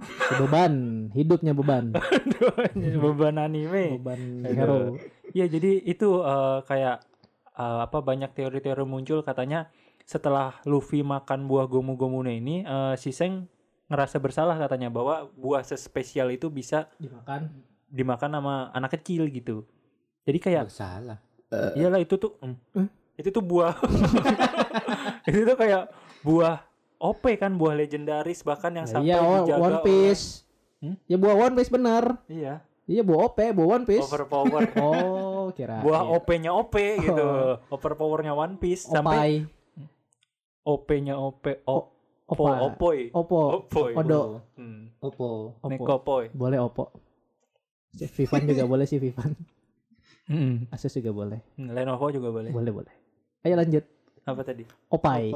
[0.00, 0.74] Si beban,
[1.10, 1.90] hidupnya beban.
[3.02, 3.96] Beban anime.
[3.96, 4.94] Beban hero.
[5.30, 7.00] Iya, jadi itu eh, kayak
[7.50, 9.72] eh, apa banyak teori-teori muncul katanya
[10.04, 13.48] setelah Luffy makan buah gomu-gomune ini eh, si Seng
[13.88, 17.50] ngerasa bersalah katanya bahwa buah sespesial itu bisa Dimakan.
[17.88, 19.66] dimakan sama anak kecil gitu.
[20.22, 21.18] Jadi kayak Bersalah.
[21.74, 22.88] iyalah itu tuh mm, Eh?
[23.20, 23.76] Itu tuh buah
[25.28, 26.64] itu tuh kayak buah
[26.96, 30.24] OP kan buah legendaris bahkan yang Nah, sampai iya, One- dijaga One Piece.
[30.78, 30.96] Hmm?
[31.04, 32.04] Ya buah One Piece bener.
[32.26, 32.54] iya
[32.84, 34.02] Iya buah OP, buah One Piece.
[34.02, 35.78] overpower Oh, kira.
[35.78, 37.28] buah OP-nya OP gitu
[37.68, 39.32] overpowernya One Piece sampai Opai.
[40.62, 41.76] OP-nya OP o
[42.26, 42.62] Opo, Opa.
[42.64, 43.10] Opoy.
[43.10, 43.38] Opo.
[43.58, 43.90] Opoy.
[43.92, 44.38] Odo.
[44.54, 44.86] Hmm.
[45.00, 45.58] Oppo.
[45.58, 45.66] Opo.
[45.66, 46.30] Nekopoy.
[46.30, 46.94] Boleh Oppo.
[47.90, 49.34] Si Vivan juga boleh sih Vivan.
[50.26, 50.70] Hmm.
[50.70, 51.42] Asus juga boleh.
[51.56, 52.54] Lenovo juga boleh.
[52.54, 52.94] Boleh boleh.
[53.40, 53.84] Ayo lanjut.
[54.22, 54.64] Apa tadi?
[54.86, 55.32] Opai.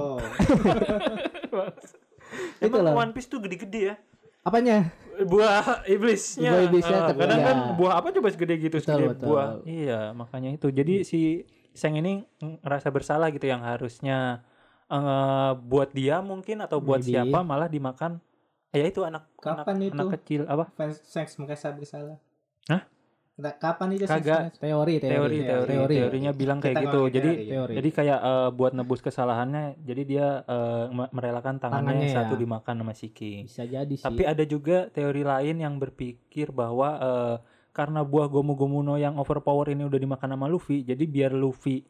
[2.61, 2.95] Itu Emang loh.
[2.97, 3.97] One Piece tuh gede-gede ya?
[4.43, 4.93] Apanya?
[5.15, 6.51] buah iblisnya.
[6.51, 7.47] Buah iblisnya Ah, tapi kadang ya.
[7.47, 9.27] kan buah apa coba segede gitu Betul, segede betul.
[9.31, 9.49] buah.
[9.63, 10.69] Iya, makanya itu.
[10.69, 11.21] Jadi si
[11.71, 14.43] Seng ini ngerasa bersalah gitu yang harusnya
[14.85, 17.15] eh, buat dia mungkin atau buat Maybe.
[17.15, 18.19] siapa malah dimakan
[18.69, 19.95] ya itu anak Kapan anak, itu?
[19.97, 20.65] anak kecil apa?
[20.73, 22.19] Fans seks merasa bersalah.
[22.67, 22.83] Hah?
[23.35, 24.55] Kapan itu Kagak.
[24.63, 25.03] Teori, teori.
[25.03, 25.97] Teori teori, teori.
[25.99, 27.01] teorinya bilang kayak Kita gitu.
[27.11, 27.75] Jadi teori.
[27.75, 30.27] Jadi kayak eh, buat nebus kesalahannya jadi dia
[30.95, 32.41] me- merelakan tangannya, Tangannya yang satu ya.
[32.47, 33.51] dimakan sama si King.
[33.51, 34.07] Bisa jadi sih.
[34.07, 37.37] Tapi ada juga teori lain yang berpikir bahwa eh,
[37.75, 41.83] karena buah gomu-gomu no yang overpower ini udah dimakan sama Luffy, jadi biar Luffy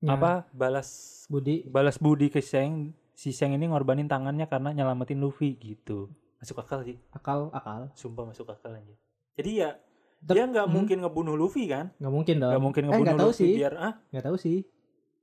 [0.00, 0.88] Ya, apa balas
[1.28, 6.08] Budi balas budi ke Seng, si Seng ini ngorbanin tangannya karena nyelamatin Luffy gitu.
[6.40, 7.92] Masuk akal sih, akal akal.
[7.92, 8.96] sumpah masuk akal aja.
[9.36, 9.76] Jadi ya
[10.20, 10.74] Ter- dia nggak hmm.
[10.76, 11.90] mungkin ngebunuh Luffy kan?
[11.96, 12.50] Nggak mungkin dong.
[12.52, 13.52] Nggak mungkin Eh, ngebunuh nggak tahu Luffy sih.
[13.56, 14.58] biar ah Nggak tahu sih.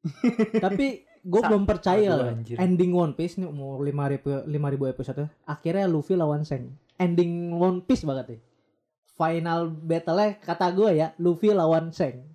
[0.66, 0.88] Tapi
[1.22, 2.56] gue belum percaya Aduh, anjir.
[2.58, 6.74] Ending One Piece nih mau 5000 5000 episode akhirnya Luffy lawan Seng.
[6.98, 8.42] Ending One Piece banget deh.
[9.14, 12.26] Final battle-nya kata gue ya Luffy lawan Seng.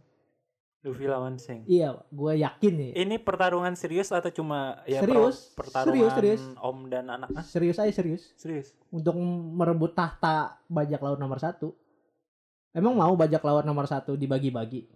[0.82, 1.62] Luffy lawan Seng.
[1.64, 2.90] Iya, gue yakin nih.
[2.98, 5.54] Ini pertarungan serius atau cuma ya Serius.
[5.54, 6.42] pertarungan Serius, serius.
[6.58, 7.30] om dan anak?
[7.32, 8.34] Ah, Serius aja serius.
[8.34, 8.74] serius.
[8.90, 9.14] Untuk
[9.54, 11.70] merebut tahta bajak laut nomor satu.
[12.72, 14.88] Emang mau bajak laut nomor satu dibagi-bagi?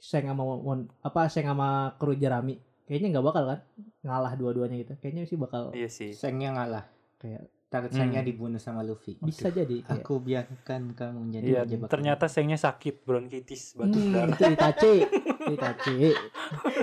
[0.00, 2.56] Seng sama One, apa Seng sama kru Jerami?
[2.88, 3.60] Kayaknya nggak bakal kan?
[4.00, 4.96] Ngalah dua-duanya gitu.
[4.96, 6.16] Kayaknya sih bakal Iya sih.
[6.16, 6.88] Sengnya ngalah.
[7.18, 8.16] kayak Takut Hmm.
[8.18, 9.20] Dibunuh sama Luffy.
[9.20, 9.84] bisa jadi.
[9.84, 11.88] kayak, Aku biarkan kamu menjadi Iya, penjebak.
[11.88, 14.32] ternyata Sengnya sakit bronkitis batuk Hmm, darah.
[14.32, 14.94] itu Itachi.
[15.54, 15.96] Itachi.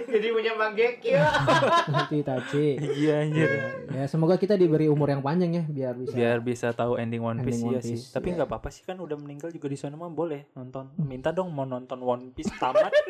[0.08, 1.17] jadi punya Manggekyo.
[2.04, 2.67] itu Itachi.
[3.02, 3.50] Iya anjir.
[3.89, 6.13] Ya semoga kita diberi umur yang panjang ya biar bisa.
[6.13, 7.98] Biar bisa tahu ending One Piece Ending ya One sih.
[7.98, 8.36] Piece, Tapi iya.
[8.38, 10.93] nggak apa-apa sih kan udah meninggal juga di sana mah boleh nonton.
[11.00, 12.93] Minta dong mau nonton One Piece tamat.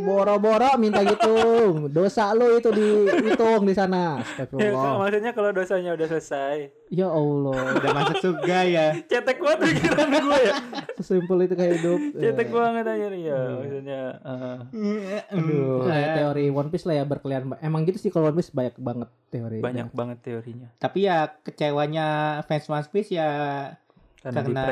[0.00, 1.34] Boro-boro minta gitu.
[1.88, 4.16] Dosa lo itu dihitung di sana.
[4.16, 4.94] ya, Astagfirullah.
[4.98, 6.81] maksudnya kalau dosanya udah selesai.
[6.92, 8.86] Ya Allah, Udah masuk surga ya.
[9.02, 10.54] Cetek banget pikiran gue ya.
[10.94, 12.00] sesimpel itu kayak hidup.
[12.12, 13.32] Cetek Eh, banget aja nih ya.
[13.32, 13.40] Iya.
[13.56, 14.56] Maksudnya eh,
[15.32, 17.48] Itu kayak teori One Piece lah ya berkeliaran.
[17.58, 19.58] Emang gitu sih kalau One Piece banyak banget teori.
[19.58, 20.68] banyak banget teorinya.
[20.76, 22.06] Tapi ya kecewanya
[22.44, 23.28] fans One Piece ya
[24.20, 24.64] Karena, karena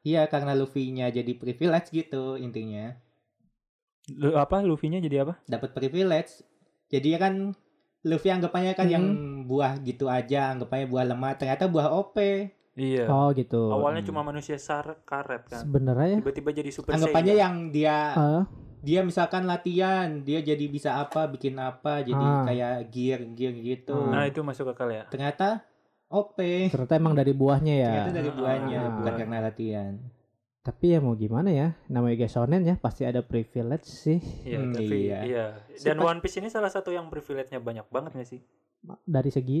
[0.00, 2.96] iya karena Luffy-nya jadi privilege gitu intinya.
[4.10, 5.44] Lu, apa Luffy-nya jadi apa?
[5.44, 6.40] Dapat privilege.
[6.88, 7.52] Jadi ya kan
[8.04, 8.92] Luffy anggapannya kan Hmm.
[8.92, 9.04] yang
[9.44, 12.16] buah gitu aja, anggapannya buah lemah, ternyata buah OP.
[12.74, 13.06] Iya.
[13.06, 13.70] Oh gitu.
[13.70, 14.10] Awalnya Hmm.
[14.10, 15.62] cuma manusia sar karet kan.
[15.62, 17.42] Sebenarnya Tiba-tiba jadi super Anggapannya Saiyan.
[17.42, 18.42] yang dia ah,
[18.78, 22.44] dia misalkan latihan, dia jadi bisa apa, bikin apa, jadi Ah.
[22.44, 23.94] kayak gear gear gitu.
[23.94, 24.10] Ah.
[24.12, 25.06] Nah, itu masuk akal ya.
[25.06, 25.64] Ternyata
[26.06, 26.36] OP.
[26.68, 27.90] ternyata emang dari buahnya ya.
[28.02, 28.92] Ternyata dari buahnya, Ah.
[28.92, 29.92] bukan karena latihan.
[30.64, 31.76] Tapi ya mau gimana ya?
[31.86, 34.16] Namanya guys shonen ya pasti ada privilege sih.
[34.42, 35.18] Iya, Hmm, tapi iya.
[35.22, 35.44] iya.
[35.76, 38.40] Dan Sepa- One Piece ini salah satu yang privilege-nya banyak banget gak sih?
[39.04, 39.60] Dari segi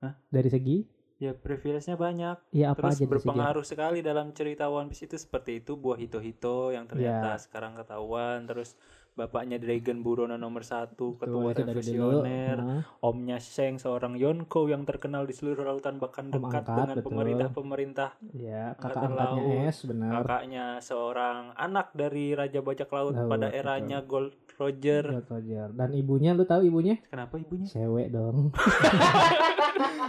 [0.00, 0.16] Hah?
[0.26, 0.82] Dari segi
[1.22, 2.36] Ya, privilege-nya banyak.
[2.50, 6.68] ya apa Terus aja berpengaruh sekali dalam cerita One Piece itu seperti itu buah hito-hito
[6.68, 7.38] yang ternyata Ya.
[7.38, 8.74] sekarang ketahuan terus
[9.12, 11.58] bapaknya Dragon Burono nomor satu Tuh, ketua dulu.
[11.62, 16.74] revolusioner Ah, omnya Sheng seorang Yonko yang terkenal di seluruh lautan bahkan Om dekat angkat,
[16.80, 17.06] dengan betul.
[17.06, 20.10] pemerintah-pemerintah ya kakak angkatnya laut, S benar.
[20.18, 23.60] kakaknya seorang anak dari Raja Bajak Laut Laut, pada betul.
[23.60, 25.66] eranya Gold Roger Gold Roger.
[25.70, 26.96] Dan ibunya lu tahu ibunya?
[27.04, 28.48] kenapa ibunya Cewek dong.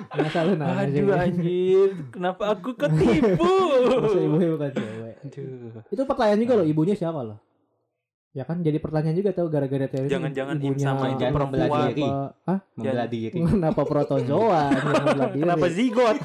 [0.10, 1.00] Masa lu nanya sih?
[1.00, 3.54] aduh anjir kenapa aku ketipu
[3.98, 5.14] Masa ibunya bukan cewek.
[5.22, 7.40] aduh Itu pertanyaan juga loh, ibunya siapa loh?
[8.32, 11.70] Ya kan jadi pertanyaan juga tahu gara-gara teori Jangan-jangan Im ibunya sama itu perempuan.
[11.86, 12.60] apa- Hah?
[12.74, 13.38] Membela diri.
[13.52, 14.64] Kenapa protozoa?
[14.74, 15.42] membela diri?
[15.44, 16.18] kenapa zigot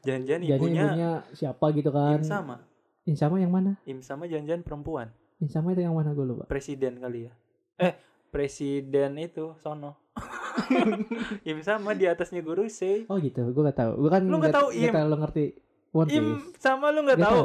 [0.00, 2.16] jangan-jangan ibunya, ibunya siapa gitu kan?
[2.16, 2.56] Im sama
[3.02, 3.78] Insama yang mana?
[3.84, 6.44] Im sama jangan-jangan perempuan Insama itu yang mana gue lupa.
[6.44, 7.32] presiden kali ya
[7.78, 7.94] eh
[8.28, 10.09] presiden itu sono
[11.48, 13.92] Im sama di atasnya guru sih Oh gitu, gue gak tahu.
[13.98, 14.90] Gue kan Lu nggak tahu, Im?
[14.90, 15.44] terlalu ngerti
[15.90, 16.16] One Piece.
[16.16, 17.44] Im sama lu nggak Nggak tahu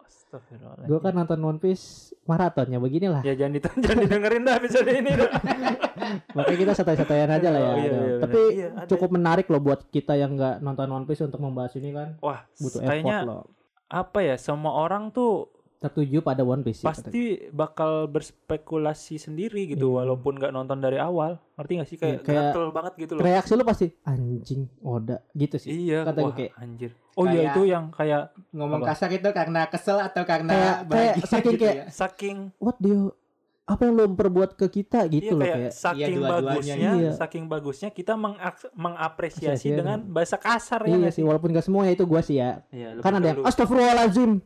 [0.00, 0.88] Astagfirullahaladzim.
[0.88, 1.84] Gue kan nonton One Piece
[2.24, 3.20] maratonnya beginilah.
[3.20, 5.10] ya jangan ditonton jangan didengerin dah episode ini.
[6.36, 7.68] Makanya kita santai-santaian aja lah ya.
[7.68, 8.40] Oh, iya, iya, Tapi.
[8.52, 8.86] Iya, ada.
[8.86, 12.18] cukup menarik loh buat kita yang nggak nonton One Piece untuk membahas ini kan.
[12.18, 13.42] wah Butuh kayaknya effort loh.
[13.86, 15.53] apa ya semua orang tuh
[15.84, 16.80] Tertuju pada One Piece.
[16.80, 19.96] sih, pasti bakal berspekulasi sendiri gitu Iya.
[20.00, 23.22] walaupun nggak nonton dari awal ngerti gak sih kayak, Iya, kayak- gatel banget gitu loh
[23.22, 25.68] Reaksi lu pasti anjing Oda gitu sih.
[25.70, 28.88] iya kata gue wah kayak- anjir oh iya Kayak- itu yang kayak Ngomong Apa?
[28.90, 31.84] kasar itu karena kesel atau karena Kayak- kayak saking gitu kayak- ya.
[31.90, 33.02] saking What do you
[33.64, 37.12] apa yang lu perbuat ke kita iya gitu loh kayak kayak saking Iya, bagusnya Iya.
[37.14, 41.82] saking bagusnya kita mengak- mengapresiasi Apresiasi, dengan bahasa kasar ya iya sih walaupun gak semua
[41.82, 42.60] ya itu gua sih ya.
[42.68, 44.44] Iya, Kan ada yang astagfirullahalazim.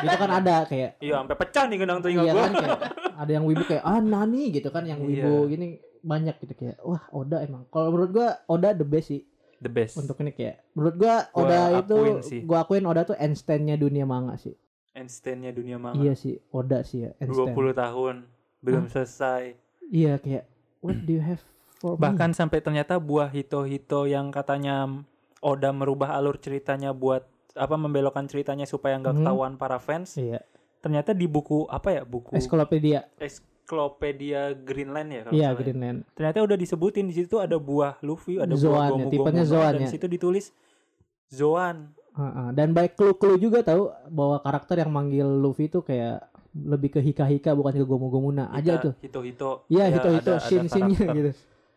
[0.00, 2.40] gitu kan ada kayak iya sampai pecah nih gendang telinga iya gua.
[2.40, 2.80] kan kayak
[3.14, 4.42] ada yang wibu kayak ah nani?
[4.50, 5.50] gitu kan yang wibu Iya.
[5.50, 5.66] gini
[6.00, 7.68] banyak gitu kayak wah Oda emang.
[7.68, 9.28] Kalau menurut gua Oda the best sih.
[9.58, 9.96] The best.
[9.96, 12.40] Untuk ini kayak menurut gua Gua Oda itu sih.
[12.42, 14.56] gua akuin Oda tuh Einstein-nya dunia manga sih.
[14.90, 15.96] Einstein-nya dunia manga.
[15.98, 17.52] Iya sih Oda sih ya Einstein.
[17.52, 18.16] 20 tahun
[18.64, 19.52] belum selesai
[19.86, 20.48] iya kayak
[20.80, 21.44] what do you have
[21.76, 22.00] for me?
[22.00, 24.88] bahkan sampai ternyata buah hito-hito yang katanya
[25.38, 29.20] Oda merubah alur ceritanya buat apa membelokkan ceritanya supaya nggak Hmm.
[29.22, 30.40] ketahuan para fans iya
[30.80, 35.60] ternyata di buku apa ya buku ensiklopedia Encyclopedia Greenland ya kalau iya salah ya.
[35.60, 39.42] Greenland ternyata udah disebutin di situ ada buah Luffy ada Zoan buah ya, Gomu tipenya
[39.42, 39.80] Gomu Zoan dan ya.
[39.80, 40.46] di situ ditulis
[41.28, 41.76] Zoan
[42.14, 46.22] Heeh, dan baik clue-clue juga tahu bahwa karakter yang manggil Luffy itu kayak
[46.56, 48.46] lebih ke hika-hika bukan ke gomu-gomuna.
[48.48, 48.94] Aja tuh.
[48.98, 49.66] hito-hito.
[49.66, 50.32] Iya Ya, hito-hito.
[50.32, 50.86] karakter.
[51.12, 51.30] gitu.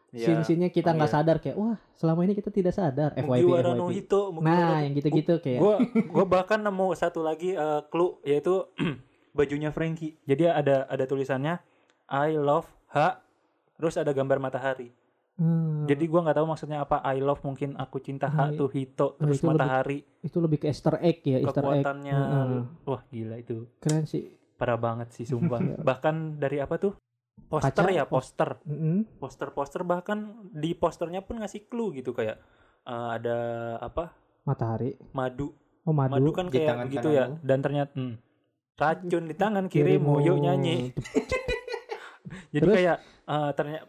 [0.08, 1.20] Ya, scene-scene-nya kita nggak panggil.
[1.20, 3.12] sadar kayak wah selama ini kita tidak sadar.
[3.14, 5.60] FYP Mugiwara no FYP Hito nah yang gitu-gitu kayak.
[5.60, 5.76] Gua
[6.08, 8.64] gua bahkan nemu satu lagi eh, clue yaitu
[9.36, 10.16] bajunya Frankie.
[10.24, 11.60] Jadi ada ada tulisannya
[12.08, 13.20] I love H
[13.76, 14.96] terus ada gambar matahari.
[15.36, 18.58] hmm, Jadi gua nggak tahu maksudnya apa I love mungkin aku cinta H Iya.
[18.58, 19.98] tuh Hito Nah, terus itu lebih- matahari.
[20.24, 21.84] itu lebih ke Easter egg ya Easter egg.
[21.84, 22.16] Kekuatannya.
[22.16, 22.62] Heeh.
[22.86, 23.68] wah gila itu.
[23.78, 25.62] Keren sih parah banget sih sumpah.
[25.68, 25.78] Iya.
[25.80, 26.94] bahkan dari apa tuh?
[27.48, 28.50] Poster Kaca, ya, pos- poster.
[29.22, 32.42] Poster-poster bahkan di posternya pun ngasih clue gitu kayak
[32.84, 33.38] eh, ada
[33.80, 34.12] apa?
[34.48, 35.52] matahari Madu
[35.84, 37.24] oh madu, Madu kan Di kayak tangan begitu ya.
[37.30, 37.46] kananmu.
[37.46, 38.14] Dan ternyata hmm,
[38.76, 40.78] racun di tangan kirimu, yuk nyanyi.
[42.54, 42.76] Jadi Terus?
[42.76, 43.86] kayak eh, ternyata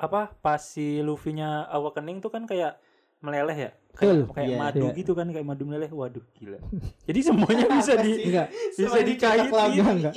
[0.00, 2.76] apa pas si Luffy-nya awakening tuh kan kayak
[3.22, 3.70] meleleh ya.
[3.92, 4.20] Kayak, Betul.
[4.32, 4.58] kayak Iya.
[4.58, 4.92] madu Iya.
[4.94, 5.88] gitu kan kayak madu meleleh.
[5.88, 6.58] Waduh, gila.
[7.02, 9.84] Jadi semuanya bisa di enggak bisa dikaitin.
[9.94, 10.14] Enggak.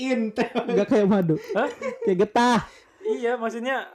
[0.65, 1.69] enggak kayak madu Hah?
[2.01, 2.59] kayak getah
[3.01, 3.85] Iya, maksudnya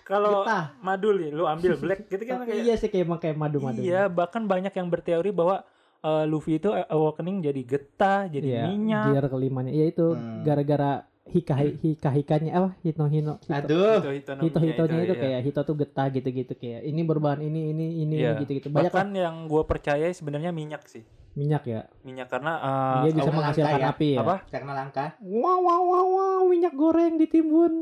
[0.00, 0.46] kalau
[0.78, 4.06] madu nih lu ambil black gitu kan kayak iya sih kayak emang kayak madu-madu Iya,
[4.06, 5.66] bahkan banyak yang berteori bahwa
[6.00, 9.04] eh, Luffy itu awakening jadi getah, jadi Iya, minyak.
[9.10, 9.68] gear kelimanya.
[9.68, 10.40] Iya itu Hmm.
[10.42, 14.00] gara-gara hika hika hikanya apa hino hino hito Aduh.
[14.10, 15.20] Hito hito hitonya itu ya.
[15.20, 18.40] kayak hito tuh getah gitu gitu kayak ini berbahan ini ini ini Iya.
[18.40, 21.04] gitu gitu banyak lah yang gue percaya sebenarnya minyak sih.
[21.30, 23.94] minyak ya Minyak karena uh, dia bisa oh, menghasilkan langka ya?
[23.94, 24.36] api ya apa?
[24.50, 25.04] Karena langka.
[25.20, 27.72] wow wow wow wow minyak goreng ditimbun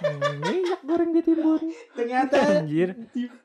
[0.00, 1.60] Hmm, minyak goreng ditimbun
[1.92, 2.94] Ternyata Anjir.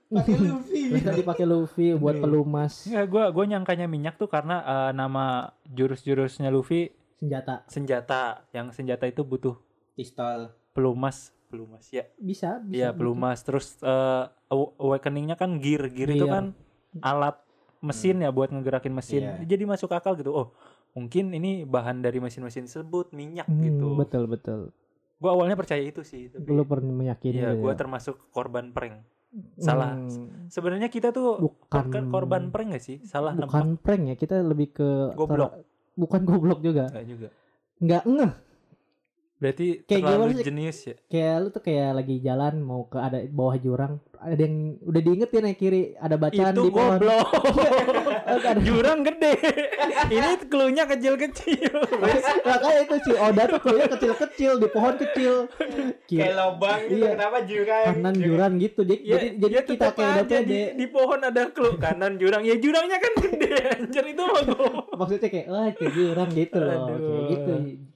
[0.08, 0.82] pakai Luffy.
[0.94, 2.22] bisa dipakai Luffy buat Iya.
[2.22, 8.24] pelumas Enggak, gua gua nyangkanya minyak tuh karena uh, nama jurus-jurusnya Luffy senjata senjata.
[8.52, 9.56] Yang senjata itu butuh
[9.94, 10.52] Pistol.
[10.72, 12.04] pelumas, pelumas ya.
[12.18, 13.00] bisa bisa Iya, gitu.
[13.00, 13.40] pelumas.
[13.42, 15.88] Terus uh, aw- awakeningnya kan gear.
[15.88, 16.34] Gear itu Gear.
[16.34, 16.46] kan
[17.00, 17.40] alat
[17.80, 19.24] mesin ya buat ngegerakin mesin.
[19.24, 19.48] Iya.
[19.48, 20.32] Jadi masuk akal gitu.
[20.32, 20.48] Oh,
[20.92, 23.96] mungkin ini bahan dari mesin-mesin tersebut minyak Hmm, gitu.
[23.96, 24.62] betul betul
[25.16, 27.78] Gua awalnya percaya itu sih, tapi lu pernah meyakini Iya, gitu gua ya?
[27.78, 29.00] termasuk korban prank.
[29.58, 29.96] salah.
[29.96, 32.98] Hmm, Sebenarnya kita tuh bukan bukan korban prank gak sih?
[33.04, 35.56] Salah bukan prank ya kita lebih ke Goblok.
[35.96, 37.28] Bukan goblok juga Enggak juga.
[37.80, 38.34] nggak ngeh
[39.36, 40.46] Berarti Kayak terlalu gimana sih?
[40.48, 40.96] jenius ya.
[41.12, 45.44] kayak lu tuh kayak lagi jalan mau ke ada bawah jurang ada yang udah diingetin
[45.44, 47.28] ya kiri ada bacaan itu di pohon goblok.
[48.26, 49.34] Ada- Jurang gede.
[50.08, 51.72] Ini cluenya kecil-kecil.
[52.42, 55.34] makanya itu si Oda tuh kuliah kecil-kecil di pohon kecil
[56.06, 56.96] kiri Kayak lobang gitu.
[56.98, 57.10] Iya.
[57.14, 57.86] Kenapa jurang?
[57.86, 60.86] kanan jurang gitu jadi ya, jadi, jadi ya kita kayak udah aja di, pede di
[60.88, 62.42] pohon ada clue kanan jurang.
[62.42, 64.44] Ya jurangnya kan gede anjir itu mah
[64.96, 66.98] maksudnya kayak wah kayak jurang gitu loh Aduh.
[66.98, 67.54] kayak gitu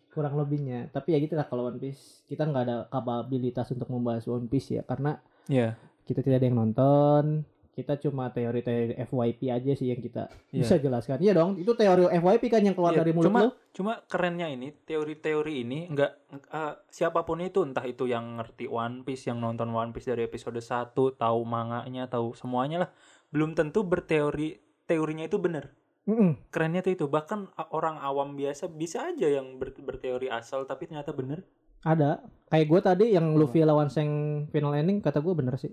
[0.09, 4.25] kurang lebihnya tapi ya gitu lah kalau One Piece kita nggak ada kapabilitas untuk membahas
[4.25, 5.73] One Piece ya karena Iya.
[6.09, 10.59] Kita tidak ada yang nonton kita cuma teori-teori FYP aja sih yang kita Iya.
[10.59, 11.15] bisa jelaskan.
[11.17, 13.49] Iya dong itu teori FYP kan yang keluar Iya, dari mulut cuma lu?
[13.71, 16.11] cuma kerennya ini teori-teori ini enggak
[16.49, 20.27] eh, siapa pun itu entah itu yang ngerti One Piece yang nonton One Piece dari
[20.27, 22.89] episode 1 tahu manganya tahu semuanya lah.
[23.31, 25.71] Belum tentu berteori teorinya itu benar
[26.03, 26.49] Mm-mm.
[26.49, 31.13] kerennya tuh itu bahkan orang awam biasa bisa aja yang ber- berteori asal tapi ternyata
[31.13, 31.45] benar
[31.79, 32.27] ada.
[32.49, 34.09] Kayak gue tadi yang Luffy lawan Seng
[34.49, 35.71] final ending kata gue bener sih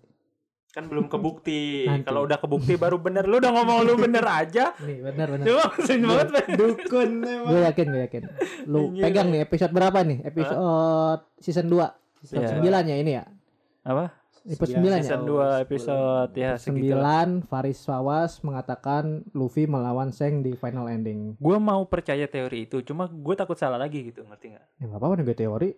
[0.77, 1.89] kan belum kebukti.
[2.05, 4.77] Kalau udah kebukti baru benar lu udah ngomong lu bener aja.
[4.79, 5.45] Nih bener bener.
[5.49, 6.29] Cuma maksud banget.
[6.53, 7.49] Dukun emang.
[7.49, 8.23] gue yakin gue yakin.
[8.69, 10.21] Lu pegang nih episode berapa nih?
[10.23, 11.81] Episode season 2
[12.21, 12.85] episode Iya.
[12.85, 13.25] 9 ya ini ya?
[13.83, 14.05] Apa?
[14.45, 14.95] Episode 9 Sembilan.
[14.95, 20.87] ya season 2 episode ya segitu 9 Faris Wawas mengatakan Luffy melawan Seng di final
[20.87, 21.35] ending.
[21.37, 24.65] Gue mau percaya teori itu cuma gue takut salah lagi gitu ngerti nggak?
[24.77, 25.71] Ya nggak apa-apa nih gue teori.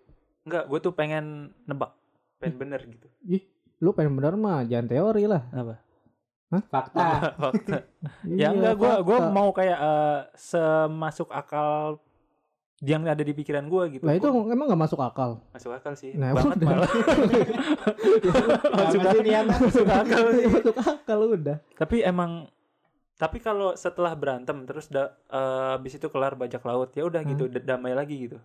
[0.43, 1.25] Enggak, gue tuh pengen
[1.65, 1.95] nebak.
[2.37, 3.07] Pengen bener gitu.
[3.79, 5.75] Lu pengen bener mah jangan teori lah Apa?
[6.49, 7.09] Fakta.
[7.43, 7.77] Fakta.
[8.25, 9.31] Iya, ya enggak, gue gua fakta.
[9.31, 12.01] mau kayak eh, semasuk akal
[12.81, 14.03] yang ada di pikiran gue gitu.
[14.03, 16.15] lah itu Gua- emang nggak masuk akal masuk akal sih.
[16.15, 16.69] Nah, banget udah.
[16.69, 16.91] malah.
[18.79, 19.21] masuk akal.
[19.21, 19.41] dia?
[19.45, 20.47] Masuk akal sih.
[20.49, 22.47] masuk akal udah Tapi emang
[23.15, 27.45] tapi kalau setelah berantem terus da, eh, habis itu kelar bajak laut ya udah gitu
[27.47, 28.39] da- damai lagi gitu.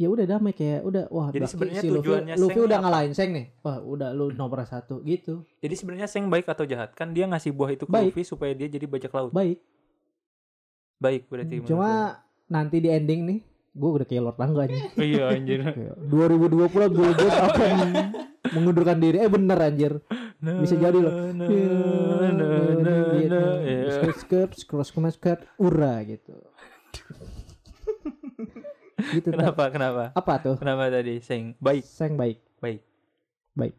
[0.00, 2.84] Ya udah damai kayak udah wah Jadi sebenarnya si Luffy, tujuannya Luffy Seng udah apa?
[2.88, 6.96] ngalahin Seng nih wah udah lu nomor satu gitu Jadi sebenarnya Seng baik atau jahat?
[6.96, 8.16] Kan dia ngasih buah itu ke Baik.
[8.16, 9.28] Luffy supaya dia jadi bajak laut.
[9.28, 9.60] baik
[10.96, 11.60] Baik berarti.
[11.68, 12.16] cuma
[12.48, 14.78] nanti di ending nih gue udah kayak Lord Langga lu.
[14.98, 15.60] iya anjir.
[15.62, 17.76] Kayak 2020 Bulbos akan
[18.56, 19.92] mengundurkan diri eh bener anjir
[20.40, 21.12] Bisa jadi loh.
[23.60, 24.00] Ya.
[24.00, 26.32] Skirt, skirt, cross skirt, ura gitu.
[29.12, 29.28] Gitu.
[29.32, 29.64] Kenapa?
[29.72, 30.04] Kenapa?
[30.12, 30.54] Apa tuh?
[30.56, 31.84] Kenapa tadi Seng baik?
[31.84, 32.80] Seng baik, Baik.
[33.56, 33.74] Baik.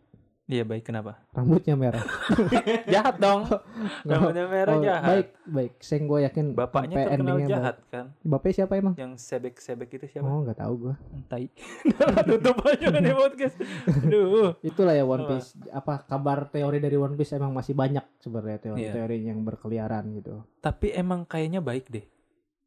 [0.51, 1.15] Iya baik kenapa?
[1.31, 2.03] rambutnya merah.
[2.91, 3.47] Jahat dong.
[3.47, 3.63] Nggak-
[4.03, 5.07] Rambutnya merah oh, jahat.
[5.07, 5.73] Baik, baik.
[5.79, 8.05] Seng gue yakin Bapaknya terkenal jahat kan?
[8.12, 8.27] baik.
[8.27, 8.93] Bapaknya siapa emang?
[8.99, 10.27] Yang sebek-sebek itu siapa?
[10.27, 10.95] Oh nggak tahu gue.
[11.31, 11.45] Tai.
[12.36, 13.55] Tutup aja kan di podcast.
[14.03, 14.51] Aduh.
[14.60, 15.23] Itulah ya One?
[15.31, 15.55] Piece.
[15.71, 20.43] Apa kabar teori dari One Piece emang masih banyak sebenarnya teori-teori yang berkeliaran gitu.
[20.60, 22.03] Tapi emang kayaknya baik deh.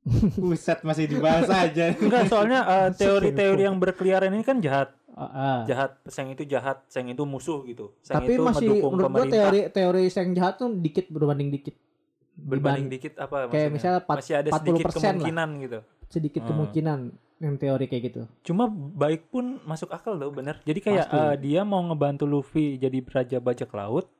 [0.39, 1.93] Buset masih dibahas aja.
[1.97, 4.93] Enggak, soalnya eh, teori-teori yang berkeliaran ini kan jahat.
[5.11, 5.59] Ah, ah.
[5.65, 7.95] Jahat, Seng itu jahat, Seng itu musuh gitu.
[8.01, 9.37] Seng Tapi itu masih menurut gua pemerintah.
[9.47, 11.75] teori teori Seng jahat tuh dikit berbanding dikit.
[12.35, 13.71] berbanding dikit apa kayak maksudnya?
[13.71, 14.95] misalnya empat- masih ada sedikit 40% lah.
[14.99, 15.79] kemungkinan gitu.
[16.05, 16.51] sedikit Hmm.
[16.51, 16.99] kemungkinan
[17.37, 18.21] yang teori kayak gitu.
[18.43, 20.59] Cuma baik pun masuk akal loh bener.
[20.61, 21.15] Jadi kayak Pasti.
[21.17, 24.11] eh, dia mau ngebantu Luffy jadi raja bajak laut.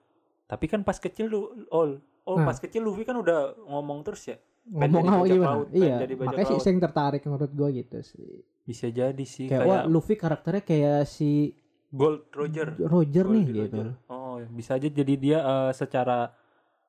[0.47, 2.47] Tapi kan pas kecil lu oh, oh Nah.
[2.47, 4.39] pas kecil Luffy kan udah ngomong terus ya.
[4.65, 5.49] Pengen Ngomong bajak gimana?
[5.51, 6.59] laut, pengen iya, makanya sih.
[6.59, 8.31] Seng tertarik menurut gua gitu sih.
[8.63, 11.53] Bisa jadi sih Kayak, kayak, wah Luffy karakternya kayak si
[11.91, 12.73] Gold Roger.
[12.75, 13.77] Roger nih Gold gitu.
[13.79, 13.87] Roger.
[14.09, 16.33] Oh, bisa aja jadi dia eh, secara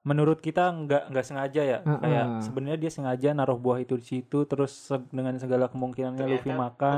[0.02, 1.80] menurut kita nggak nggak sengaja ya.
[1.82, 2.40] Ah, Kayak ah.
[2.40, 6.98] sebenarnya dia sengaja naruh buah itu di situ terus se- dengan segala kemungkinannya Luffy makan.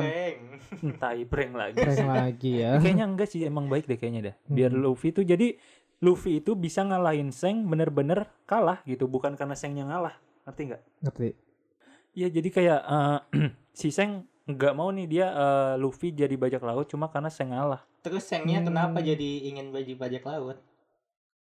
[0.94, 1.78] Tai prank lagi.
[1.80, 2.78] Keren lagi ya.
[2.78, 4.84] kayaknya enggak sih emang baik deh kayaknya dah biar Hmm.
[4.84, 5.58] Luffy itu jadi
[5.98, 10.14] Luffy itu bisa ngalahin Seng bener-bener kalah gitu bukan karena Sengnya ngalah
[10.48, 11.30] ngerti nggak Ngerti.
[12.14, 13.20] Iya jadi kayak eh,
[13.80, 17.84] si Seng nggak mau nih dia eh, Luffy jadi bajak laut cuma karena Seng ngalah.
[18.00, 18.68] Terus Sengnya Hmm.
[18.68, 20.58] kenapa jadi ingin baju bajak laut?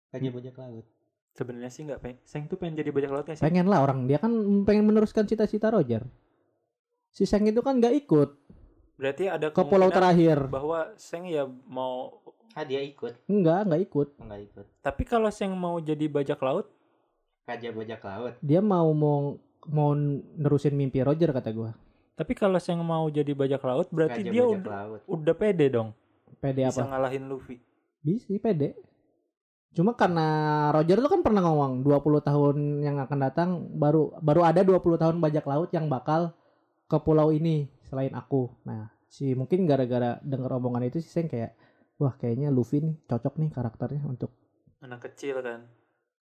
[0.09, 0.85] Raja bajak laut.
[1.33, 2.19] Sebenarnya sih nggak pengen.
[2.23, 3.45] Seng tuh pengen jadi bajak laut nggak sih?
[3.45, 4.33] Pengen lah orang dia kan
[4.65, 6.03] pengen meneruskan cita-cita Roger.
[7.09, 8.31] Si Seng itu kan nggak ikut
[8.97, 10.39] Berarti ada ke pulau kemungkinan terakhir.
[10.49, 14.09] bahwa Seng ya mau Ah dia ikut, Enggak, nggak ikut.
[14.17, 14.67] enggak ikut.
[14.81, 16.73] tapi kalau Seng mau jadi bajak laut
[17.47, 18.35] Raja bajak laut.
[18.43, 19.91] Dia mau mau mau
[20.35, 21.73] nerusin mimpi Roger kata gua.
[22.17, 25.01] tapi kalau Seng mau jadi bajak laut berarti Raja dia bajak udah, laut.
[25.05, 25.93] udah pede dong
[26.41, 26.97] Pede bisa apa?
[26.97, 27.61] ngalahin Luffy.
[28.01, 28.73] Bisa pede.
[29.77, 30.27] Cuma karena
[30.73, 35.17] Roger lu kan pernah ngomong 20 tahun yang akan datang baru baru ada 20 tahun
[35.21, 36.33] bajak laut yang bakal
[36.89, 38.49] ke pulau ini selain aku.
[38.65, 41.53] Nah, si mungkin gara-gara denger omongan itu si Seng kayak
[42.01, 44.33] wah kayaknya Luffy nih cocok nih karakternya untuk
[44.81, 45.69] Anak kecil kan.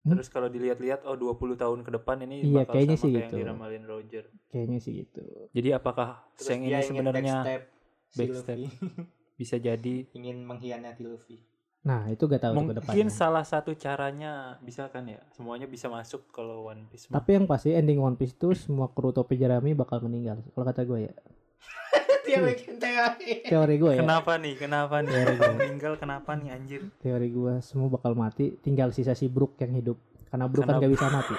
[0.05, 0.12] Hmm?
[0.12, 3.17] Terus kalau dilihat-lihat oh 20 tahun ke depan ini Iya, bakal kayaknya sama sih kayak
[3.17, 3.25] gitu.
[3.27, 4.25] yang diramalin Roger.
[4.47, 5.25] kayaknya sih gitu.
[5.51, 7.62] Jadi apakah Terus Seng ini sebenarnya backstep
[8.07, 8.57] si backstep.
[8.59, 8.67] Luffy.
[9.40, 11.40] bisa jadi ingin mengkhianati Luffy.
[11.83, 13.09] Nah, itu gak tahu tuh ke mungkin depannya.
[13.11, 17.19] salah satu caranya bisa kan ya semuanya bisa masuk kalau One Piece mah.
[17.19, 20.40] Tapi yang pasti ending One Piece itu semua kru topi jerami bakal meninggal.
[20.49, 21.12] Kalau kata gue ya.
[22.25, 23.31] dia bikin teori.
[23.45, 24.01] Teori gue ya.
[24.01, 25.53] kenapa nih kenapa nih Teori gue.
[25.61, 28.57] meninggal kenapa nih anjir Teori gue semua bakal mati.
[28.59, 30.01] Tinggal sisa si Brook yang hidup.
[30.33, 31.37] Karena Brook kan gak bisa mati.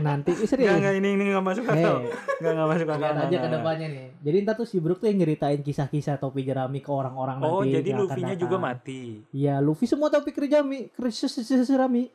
[0.00, 0.72] Nanti eh, Nggak, serius.
[0.80, 2.08] nggak, ini ini nggak masuk akal Hei,
[2.40, 4.06] nggak nggak masuk akal aja ke depannya nih.
[4.24, 7.76] Jadi ntar tuh si Brook tuh yang nyeritain kisah-kisah topi jerami ke orang-orang oh nanti.
[7.76, 10.88] jadi yang akan Luffy-nya juga mati Iya, Luffy semua topi jerami,
[11.68, 12.08] jerami.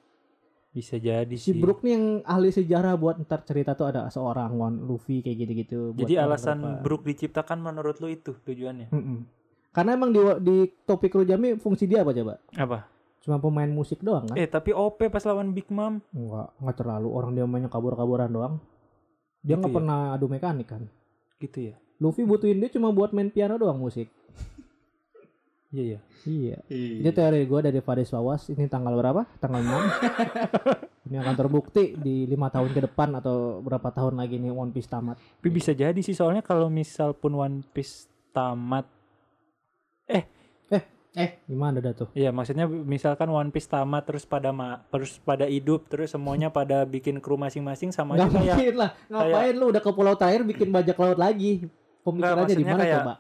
[0.78, 4.54] Bisa jadi Si sih Brook nih yang ahli sejarah buat ntar cerita tuh ada seorang
[4.54, 5.80] One Luffy kayak gitu-gitu.
[5.96, 6.82] jadi alasan depan.
[6.82, 9.26] Brook diciptakan menurut lu itu tujuannya Mm-mm.
[9.70, 12.38] Karena emang di di topi jerami fungsi dia apa coba?
[12.54, 12.86] apa
[13.20, 14.36] Cuma pemain musik doang kan?
[14.36, 17.08] eh tapi OP pas lawan Big Mom Enggak, enggak terlalu.
[17.10, 18.54] Orang dia mainnya kabur-kaburan doang.
[19.40, 19.76] Dia Gitu nggak ya?
[19.76, 20.84] pernah adu mekanik kan.
[21.38, 24.10] gitu ya Luffy butuhin dia cuma buat main piano doang musik.
[25.70, 26.58] Iya iya Iya.
[26.68, 27.12] Ini Iya.
[27.12, 28.48] teori gue dari Faris Wawas.
[28.48, 29.24] Ini tanggal berapa?
[29.38, 29.80] Tanggal 6.
[31.08, 34.88] ini akan terbukti di lima tahun ke depan atau berapa tahun lagi nih One Piece
[34.88, 35.16] tamat.
[35.16, 38.84] tapi bisa jadi sih soalnya kalau misal pun One Piece tamat
[41.48, 42.14] Gimana dah tuh?
[42.14, 46.86] Iya, maksudnya misalkan One Piece tamat terus pada ma terus pada hidup terus semuanya pada
[46.86, 48.90] bikin kru masing-masing sama Nggak aja kayak mungkin lah.
[49.10, 51.66] Ngapain lu udah ke pulau terakhir bikin bajak laut lagi?
[52.06, 53.14] Pemikirannya di mana kayak- coba?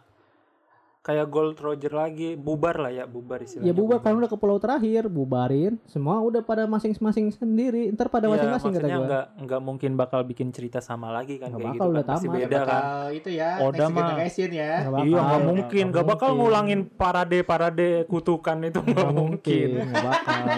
[1.07, 3.63] Kayak Gold Roger lagi, bubar lah ya, bubar istilahnya.
[3.63, 5.79] Ya bubar kan udah ke pulau terakhir, bubarin.
[5.85, 7.87] Semua udah pada masing-masing sendiri.
[7.89, 9.07] Ntar pada Iya, masing-masing kata maksudnya gue.
[9.07, 12.11] nggak nggak mungkin bakal bikin cerita sama lagi kan Nggak kayak bakal, gitu udah kan.
[12.11, 12.39] Pasti tamat.
[12.43, 12.81] beda kan.
[13.15, 13.49] itu ya.
[13.57, 14.01] Oda next mah.
[14.03, 14.71] generation ya.
[14.83, 14.99] Bakal.
[15.01, 16.41] Iya, nggak mungkin, nggak bakal mungkin.
[16.43, 19.67] ngulangin parade-parade kutukan itu nggak Nggak mungkin.
[19.87, 20.43] Nggak bakal.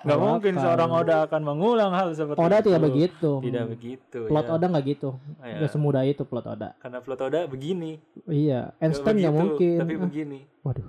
[0.00, 0.64] Nggak mungkin bakal.
[0.64, 2.66] seorang Oda akan mengulang hal seperti Oda itu.
[2.66, 3.30] tidak begitu.
[3.38, 4.20] Tidak begitu.
[4.26, 4.52] Plot ya.
[4.56, 5.10] Oda nggak gitu.
[5.38, 6.68] Ya, Nggak semudah itu plot Oda.
[6.80, 8.00] Karena plot Oda begini.
[8.24, 9.80] Iya, Einstein nggak begitu, mungkin.
[9.80, 10.38] Tapi begini.
[10.60, 10.88] Waduh.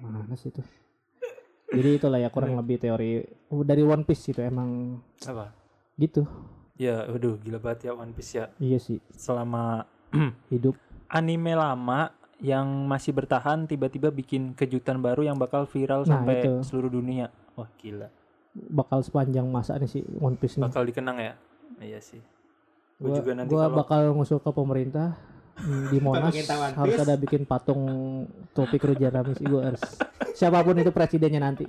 [0.00, 0.62] Mana sih itu?
[1.70, 2.58] Jadi itulah ya kurang Iya.
[2.58, 3.10] lebih teori
[3.48, 5.54] Oh, dari One Piece itu emang Apa?
[5.96, 6.26] gitu.
[6.74, 8.50] Ya, aduh gila banget ya One Piece ya.
[8.56, 9.84] Iya sih, Selama
[10.50, 10.74] hidup.
[11.08, 16.52] anime lama yang masih bertahan tiba-tiba bikin kejutan baru yang bakal viral Nah, sampai itu.
[16.64, 17.28] seluruh dunia.
[17.54, 18.08] Wah, gila.
[18.50, 20.66] bakal sepanjang masa nih si One Piece nih.
[20.66, 21.34] Bakal dikenang ya?
[21.78, 22.18] Iya sih.
[22.96, 25.14] Gue Gua, juga nanti gua kalau bakal ngusul ke pemerintah
[25.62, 26.32] di Monas
[26.74, 27.82] harus ada bikin patung
[28.50, 29.82] topi kerja Ramis gue harus
[30.32, 31.68] siapa pun itu presidennya nanti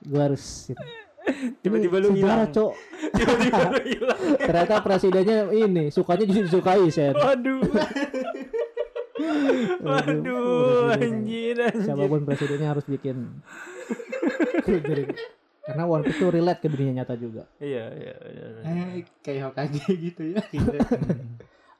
[0.00, 0.70] gue harus
[1.60, 2.48] tiba-tiba Ini lu hilang.
[2.48, 2.72] Cok.
[3.18, 4.20] Tiba-tiba lu hilang.
[4.38, 7.60] ternyata presidennya ini sukanya justru disukai sen Waduh.
[9.78, 11.84] Waduh, anjir, anjir.
[11.84, 13.42] siapa pun presidennya harus bikin
[14.64, 18.46] Jadi- karena One Piece tuh relate ke dunia nyata juga Iya, iya, iya.
[18.56, 18.96] iya.
[18.96, 20.40] Eh, kayak Hokage gitu ya.
[20.48, 20.64] Gitu.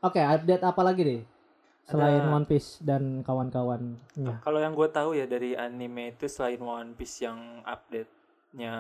[0.01, 1.23] Oke update apa lagi deh
[1.85, 3.97] selain Ada- One Piece dan kawan-kawannya
[4.39, 8.75] Kalau yang gue tahu ya dari anime itu selain One Piece yang update-nya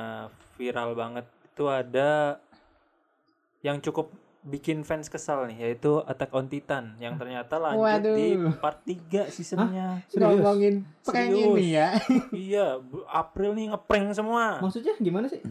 [0.55, 2.37] viral banget itu ada
[3.59, 8.55] yang cukup bikin fans kesal nih yaitu Attack on Titan yang ternyata lanjut di Waduh.
[8.57, 9.99] part 3 seasonnya.
[10.07, 10.39] Serius?
[10.39, 11.49] Ngomongin prank Serius.
[11.51, 11.89] ini ya.
[12.31, 12.67] iya,
[13.11, 14.63] April nih ngeprank semua.
[14.63, 15.43] maksudnya gimana sih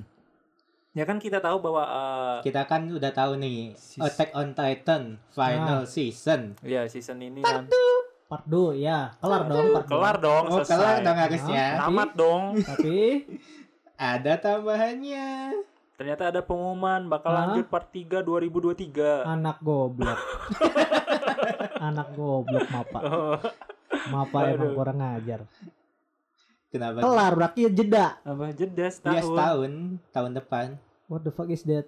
[0.98, 5.22] Ya kan kita tahu bahwa eh, Kita kan udah tahu nih Sis- Attack on Titan
[5.30, 6.58] final season.
[6.60, 7.70] ya season ini kan
[8.26, 9.94] part 2 ya kelar dong part dua.
[9.94, 10.74] kelar dong, Oh, selesai.
[10.74, 11.66] kelar dong harusnya.
[11.78, 12.44] Tamat dong.
[12.60, 12.98] tapi
[13.96, 15.30] Ada tambahannya.
[15.96, 17.40] Ternyata ada pengumuman bakal Hah?
[17.48, 19.22] lanjut part 3 2023.
[19.24, 20.18] anak goblok
[21.88, 23.38] anak goblok mapa Oh,
[24.08, 24.76] mapa emang Aduh.
[24.76, 25.42] kurang ngajar
[26.68, 27.00] Kenapa?
[27.00, 29.24] kelar berarti jeda apa jeda setahun.
[29.24, 29.72] setahun,
[30.12, 30.68] tahun depan.
[31.08, 31.88] What the fuck is that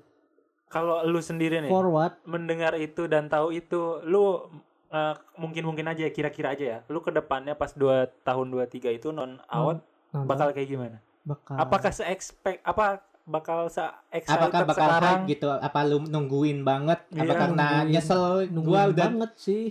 [0.70, 4.48] kalau lu sendiri nih forward mendengar itu dan tahu itu lu
[4.90, 6.80] eh, mungkin-mungkin aja ya, kira-kira aja ya.
[6.90, 10.98] Lu ke depannya pas 2 tahun 23 itu non out nonton, bakal kayak gimana?
[11.22, 15.20] bakal Apakah se-expect apa bakal se excited Apakah bakal sekarang?
[15.22, 15.48] hype gitu?
[15.54, 17.06] Apa lu nungguin banget?
[17.14, 17.94] Iya, apa karena nungguin.
[17.94, 19.64] nyesel nungguin gua udah banget sih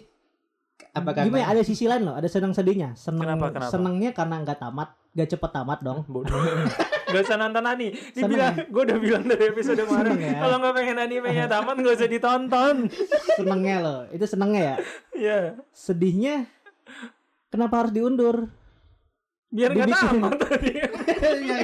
[0.95, 3.71] apa gimana ya, ada sisi lain loh ada senang sedihnya seneng Kenapa, kenapa?
[3.71, 6.35] senengnya karena nggak tamat gak cepet tamat dong Bodoh.
[7.09, 7.89] Gak usah nonton anime.
[7.91, 10.13] Ini Seneng bilang, gue udah bilang dari episode kemarin.
[10.15, 10.37] Ya.
[10.39, 12.77] Kalau nggak pengen animenya tamat, gak usah ditonton.
[13.35, 14.77] senengnya loh itu senengnya ya
[15.15, 15.39] Iya.
[15.71, 16.45] sedihnya
[17.49, 18.51] kenapa harus diundur
[19.49, 20.09] Biar nggak Dibikin.
[20.21, 20.71] tamat tadi.
[20.77, 20.89] ya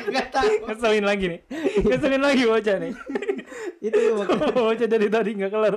[0.03, 0.53] nggak tahu.
[0.67, 1.41] Keselin lagi nih.
[1.85, 2.93] Keselin lagi bocah nih.
[3.79, 4.01] itu
[4.51, 5.77] bocah dari tadi nggak kelar.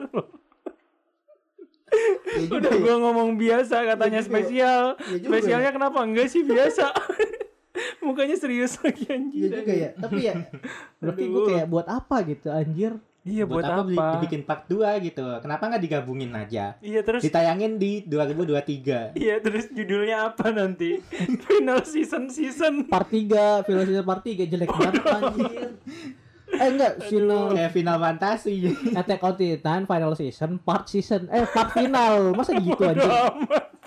[2.27, 2.79] ya Udah ya.
[2.79, 4.29] gue ngomong biasa katanya Ya juga.
[4.29, 4.83] spesial.
[4.97, 5.99] Ya juga Spesialnya kenapa?
[5.99, 6.85] Enggak sih biasa.
[8.05, 9.49] Mukanya serius lagi anjir.
[9.49, 9.89] Iya juga ya.
[9.97, 10.33] tapi ya
[11.01, 12.93] berarti gue kayak buat apa gitu anjir?
[13.27, 15.25] Iya buat, apa, beli- dibikin part 2 gitu?
[15.43, 16.79] Kenapa nggak digabungin aja?
[16.79, 21.03] Iya terus ditayangin di 2023 Iya terus judulnya apa nanti?
[21.51, 22.87] Final season season.
[22.87, 25.75] part 3 film season part 3 jelek banget anjir.
[26.47, 28.71] Eh enggak final kayak final fantasi.
[28.95, 32.31] Attack on Titan final season part season eh part final.
[32.31, 33.11] Masa gitu anjir?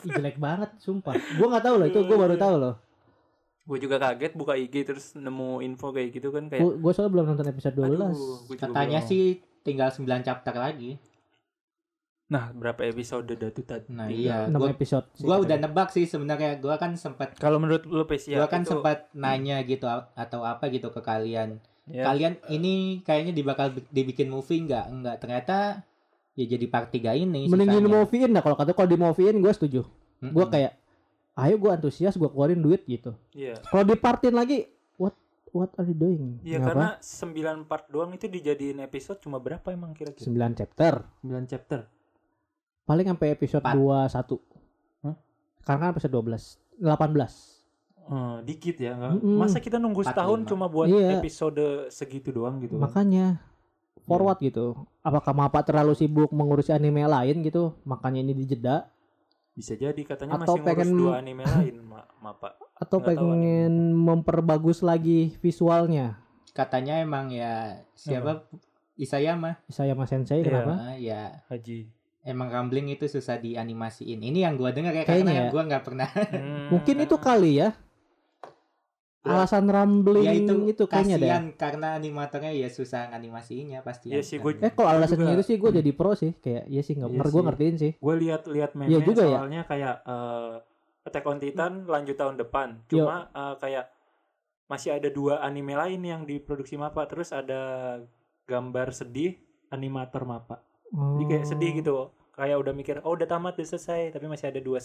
[0.04, 1.16] Ih, jelek banget sumpah.
[1.40, 2.74] Gua nggak tahu loh itu gua baru tahu loh
[3.62, 6.60] Gue juga kaget buka IG terus nemu info kayak gitu kan kayak.
[6.60, 9.08] gua, gua soalnya belum nonton episode 12 Aduh, katanya belum.
[9.08, 9.24] sih
[9.60, 10.96] tinggal 9 chapter lagi
[12.26, 13.86] Nah berapa episode dah tuh tadi?
[13.88, 14.46] nah Tinggal.
[14.46, 15.42] iya 6 gua, episode gua katanya.
[15.42, 19.10] udah nebak sih sebenarnya gua kan sempat Kalau menurut lu Pesia gua kan itu- sempat
[19.12, 19.84] nanya gitu
[20.14, 25.16] atau apa gitu ke kalian ya, kalian ini kayaknya dibakal bi- dibikin movie nggak nggak
[25.18, 25.82] ternyata
[26.32, 29.50] ya jadi part 3 ini mending di moviein dah kalau kata kalau di moviein gue
[29.50, 29.82] setuju
[30.22, 30.30] Mm-mm.
[30.30, 30.72] gue kayak
[31.40, 33.56] ayo gue antusias gue keluarin duit gitu Iya.
[33.64, 35.16] kalau dipartin lagi what
[35.50, 37.32] what are you doing Iya karena 9
[37.64, 40.22] part doang itu dijadiin episode cuma berapa emang kira-kira?
[40.22, 41.80] 9 chapter 9 chapter.
[42.82, 43.74] paling sampai episode Empat.
[43.74, 44.42] 21
[45.00, 45.14] Hah?
[45.62, 47.58] karena kan episode 12 18
[48.02, 49.12] Eh, dikit ya nggak?
[49.16, 49.38] Mm-mm.
[49.38, 50.10] Masa kita nunggu 45.
[50.10, 51.22] setahun cuma buat Iya.
[51.22, 52.82] episode segitu doang gitu kan?
[52.82, 53.38] makanya
[54.02, 58.90] forward gitu apakah Mapa terlalu sibuk mengurusi anime lain gitu makanya ini dijeda
[59.52, 62.54] Bisa jadi katanya Atau masih pengen- ngurus dua anime lain, Ma Mapa.
[62.74, 66.16] atau Nggak pengen memperbagus lagi visualnya
[66.50, 68.48] katanya emang ya siapa
[68.94, 70.46] Isayama saya Mas Sensei Iya.
[70.46, 71.88] kenapa Ah, ya Haji.
[72.22, 75.38] emang rambling itu susah dianimasiin ini yang gua dengar ya Kayaknya karena ya.
[75.38, 77.68] yang gua nggak pernah Hmm, mungkin itu kali ya Ya.
[79.22, 81.22] Alasan rambling ya itu, itu kayaknya deh.
[81.22, 85.44] kasihan karena animatornya ya susah animasiinnya pasti Iya sih, gua- Eh kalau alasannya juga- itu
[85.44, 85.56] sih?
[85.56, 86.32] Gue jadi pro sih.
[86.34, 87.92] Kayak iya sih nggak Iya bener gue ngertiin sih.
[87.94, 89.36] gue lihat lihat meme Iya juga ya.
[89.36, 90.54] soalnya kayak eh,
[91.02, 92.68] Attack on Titan lanjut tahun depan.
[92.86, 93.04] Yo.
[93.04, 93.84] cuma eh, kayak
[94.66, 97.60] masih ada dua anime lain yang diproduksi Mapa terus ada
[98.44, 99.34] gambar sedih
[99.68, 101.50] animator Mapa jadi kayak Oh.
[101.50, 101.96] sedih gitu.
[102.32, 104.10] Kayak udah mikir oh udah tamat udah selesai.
[104.10, 104.80] Tapi masih ada dua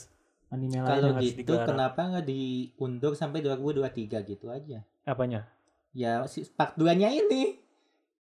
[0.47, 5.49] anime lain kalau gitu digarap kenapa nggak diundur sampai 2023 gitu aja apanya
[5.91, 7.61] ya si part 2 nya ini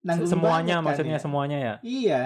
[0.00, 1.22] Nanggung semuanya kan maksudnya ya.
[1.22, 2.22] semuanya ya iya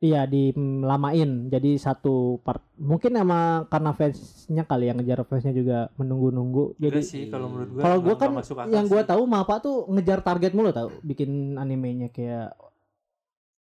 [0.00, 2.64] Iya dilamain jadi satu part.
[2.80, 6.80] Mungkin emang karena fansnya kali yang ngejar fansnya juga menunggu-nunggu.
[6.80, 8.32] jadi sih kalau menurut gue kalau gue kan
[8.72, 12.56] yang gue tahu Mapa tuh ngejar target mulu tau bikin animenya kayak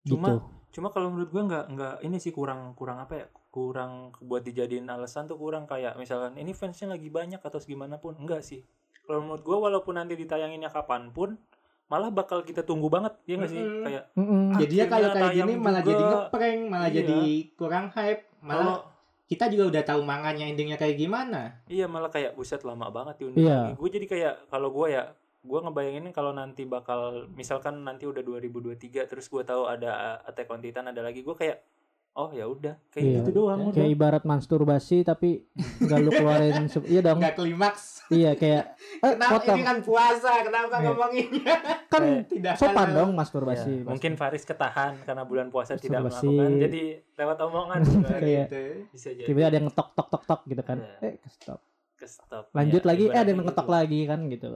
[0.05, 0.37] Cuma- gitu.
[0.77, 3.27] cuma kalau menurut gue nggak nggak ini sih kurang kurang apa ya
[3.57, 8.13] kurang buat dijadiin alasan tuh kurang kayak misalkan ini fansnya lagi banyak atau segimana pun
[8.15, 8.61] enggak sih
[9.03, 11.41] kalau menurut gue walaupun nanti ditayanginnya kapan pun
[11.87, 14.59] malah bakal kita tunggu banget ya nggak sih kayak Mm-mm.
[14.59, 15.89] jadinya kalau kayak gini malah juga.
[15.89, 16.97] jadi ngeprank malah Iya.
[16.99, 17.19] jadi
[17.55, 18.77] kurang hype malah
[19.25, 23.41] kita juga udah tahu manganya endingnya kayak gimana iya malah kayak buset lama banget diundur
[23.41, 23.57] Iya.
[23.65, 25.03] lagi gue jadi kayak kalau gue ya
[25.41, 27.01] gue ngebayangin kalau nanti bakal
[27.33, 28.77] misalkan nanti udah 2023
[29.07, 31.63] terus gue tahu ada Attack on Titan ada lagi gue kayak
[32.17, 33.19] oh ya udah kayak Iya.
[33.21, 35.45] gitu doang udah Kayak ibarat masturbasi tapi
[35.79, 37.21] nggak lu keluarin iya dong.
[37.21, 40.85] nggak klimaks Iya kayak eh, kenapa potong ini kan puasa kenapa Iya.
[40.87, 41.57] ngomonginnya
[41.93, 42.97] kan tidak sopan halal.
[42.97, 43.73] dong masturbasi.
[43.77, 47.81] Ya, mungkin Faris ketahan karena bulan puasa tidak melakukan jadi lewat omongan
[48.17, 48.63] Kayak- Gitu.
[48.91, 50.79] bisa jadi tiba-tiba ada yang ngetok tok tok tok gitu kan.
[50.81, 51.05] Iya.
[51.05, 51.61] Eh stop.
[51.97, 53.75] ke stop Lanjut Ya, lagi eh ada yang ngetok gitu.
[53.75, 54.47] lagi kan gitu.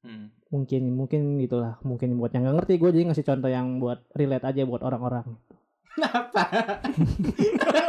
[0.00, 0.26] Hmm.
[0.48, 1.78] Mungkin mungkin gitulah.
[1.80, 5.26] Mungkin buat yang nggak ngerti gue jadi ngasih contoh yang buat relate aja buat orang-orang.
[5.90, 6.42] Kenapa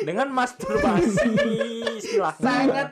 [0.00, 1.30] dengan masturbasi
[2.00, 2.88] silahkan sangat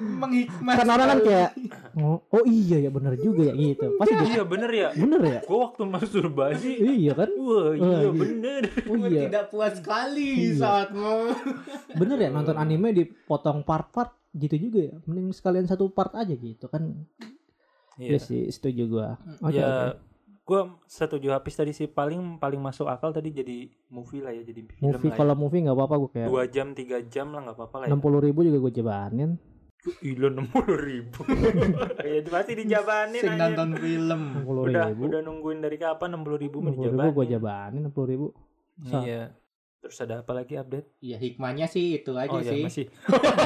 [0.00, 1.50] menghikmati kan orang kan kayak
[1.98, 3.84] oh, oh iya ya bener juga ya gitu.
[3.98, 4.24] Pasti gitu.
[4.30, 5.38] iya bener ya Bener ya?
[5.42, 7.28] gue waktu masturbasi Iya kan?
[7.36, 8.10] wah iya iya.
[8.10, 9.20] bener Oh iya.
[9.28, 10.58] tidak puas sekali Iya.
[10.58, 11.14] saatmu
[11.94, 14.92] Bener ya nonton anime dipotong part-part gitu juga ya.
[15.04, 17.04] Mending sekalian satu part aja gitu kan.
[18.00, 19.08] iya Iya sih, setuju gua.
[19.44, 20.00] Oke, ya oke.
[20.42, 24.66] Gua setuju habis tadi sih paling paling masuk akal tadi jadi movie lah ya jadi
[24.66, 26.14] film movie lah kalau movie nggak apa-apa gue ya.
[26.18, 27.90] kayak dua jam tiga jam lah nggak apa-apa lah ya.
[27.94, 29.32] enam puluh ribu juga gue jebanin
[29.82, 31.26] Gila enam puluh ribu.
[32.06, 34.20] Ya pasti dijabanin Sing nonton film.
[34.30, 35.10] enam puluh udah ribu.
[35.10, 38.08] Udah nungguin dari kapan enam puluh ribu enam puluh ribu dijabanin gue jabanin enam puluh
[38.14, 38.26] ribu.
[38.86, 39.41] Iya
[39.82, 41.02] terus ada apa lagi update?
[41.02, 42.62] Ya hikmahnya sih itu aja oh ya sih.
[42.62, 42.86] masih.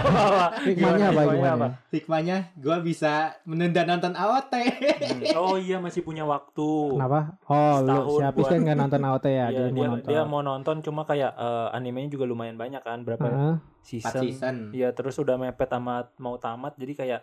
[0.69, 2.37] Hikmahnya apa hikmahnya Hikmahnya?
[2.55, 3.13] gua bisa
[3.43, 4.53] menunda nonton AOT.
[4.53, 6.69] Hmm, oh iya masih punya waktu.
[6.93, 7.41] Kenapa?
[7.47, 10.09] Oh lu Setahun si Apis buat- kan nggak nonton AOT ya Iya, mau dia, nonton.
[10.09, 13.55] dia mau nonton cuma kayak eh, animenya juga lumayan banyak kan berapa Heeh.
[13.57, 14.21] Empat season.
[14.21, 14.57] Season.
[14.71, 17.21] Iya terus udah mepet tamat mau tamat jadi kayak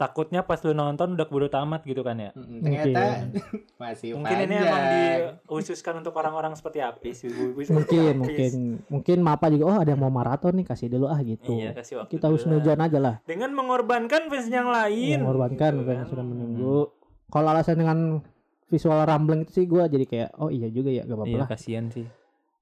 [0.00, 2.30] takutnya pas lu nonton udah keburu tamat gitu kan ya.
[2.32, 3.28] Ternyata
[3.82, 4.64] masih Mungkin ini panjang.
[4.64, 4.84] emang
[5.44, 8.16] diususkan untuk orang-orang seperti Apis, ibu-ibu mungkin Apis.
[8.16, 8.52] mungkin
[8.88, 12.00] mungkin Mapa juga oh ada yang mau maraton nih kasih dulu ah gitu Iya, kasih
[12.00, 15.20] waktu kita husnujan aja lah Dengan mengorbankan fans yang lain.
[15.20, 16.08] mengorbankan Gitu fans kan.
[16.08, 16.76] sudah menunggu
[17.26, 17.98] kalau alasan dengan
[18.66, 21.48] visual rambling itu sih gue jadi kayak oh iya juga ya gak apa-apa Iya lah
[21.48, 22.06] kasihan sih.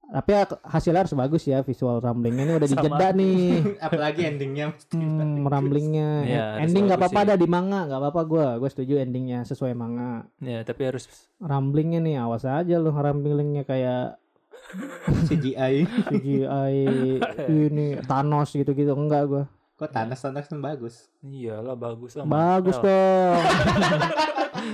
[0.09, 3.41] Tapi ya hasilnya harus bagus ya visual ramblingnya ini udah dijeda nih.
[3.85, 8.21] Apalagi endingnya mesti hmm, ramblingnya Iya, harus ending nggak apa-apa dah di manga nggak apa-apa
[8.25, 10.25] gue gue setuju endingnya sesuai manga.
[10.41, 11.05] Ya tapi harus
[11.37, 14.17] ramblingnya nih awas aja loh ramblingnya kayak
[15.29, 15.85] CGI.
[16.09, 16.77] CGI
[17.69, 18.97] ini Thanos gitu-gitu.
[18.97, 19.43] Enggak gue
[19.79, 20.95] Kok Thanos Thanos kan bagus.
[21.21, 22.27] iyalah bagus lah.
[22.27, 23.39] bagus dong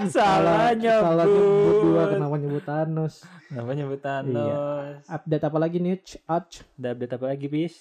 [0.10, 2.10] Salah salah nyebut gua nyebut.
[2.12, 3.14] kenapa nyebut Thanos
[3.46, 4.10] Kenapa nyebut Iya.
[4.26, 4.96] Thanos?
[5.08, 6.50] update apa lagi nih Ch, Ach.
[6.74, 7.76] Ada update apa lagi, Bis?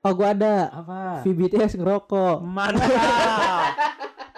[0.00, 1.00] oh gua ada Apa?
[1.20, 3.72] VBTS ngerokok Mantap.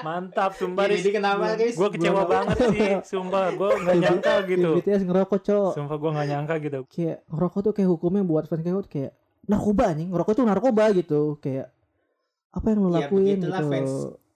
[0.01, 1.14] Mantap, sumpah Jadi Riz.
[1.14, 1.74] kenapa guys?
[1.74, 4.70] Gue kecewa banget sih, sumpah gue nggak nyangka gitu.
[4.74, 6.80] VBTS ngerokok cok Sumpah gue nggak nyangka gitu.
[6.89, 9.12] kayak ngerokok tuh kayak hukumnya buat fans kayak kayak
[9.43, 11.70] narkoba nih ngerokok tuh narkoba gitu kayak
[12.53, 13.92] apa yang lu Ya, lakuin begitulah gitu fans.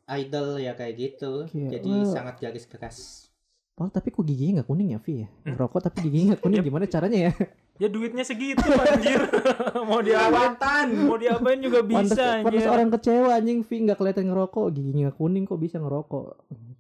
[0.08, 1.32] Idol ya kayak gitu.
[1.46, 2.06] Kayak, Jadi wah.
[2.08, 2.98] sangat garis keras.
[3.72, 5.52] Padahal tapi kok giginya nggak kuning ya Vi ya Hmm?
[5.52, 7.32] ngerokok tapi giginya nggak kuning gimana caranya ya
[7.76, 9.20] Ya duitnya segitu anjir.
[9.84, 10.88] mau diapain?
[10.96, 12.72] Mau diapain juga bisa pantas anjir.
[12.72, 16.26] orang kecewa anjing Vi nggak kelihatan ngerokok giginya kuning kok bisa ngerokok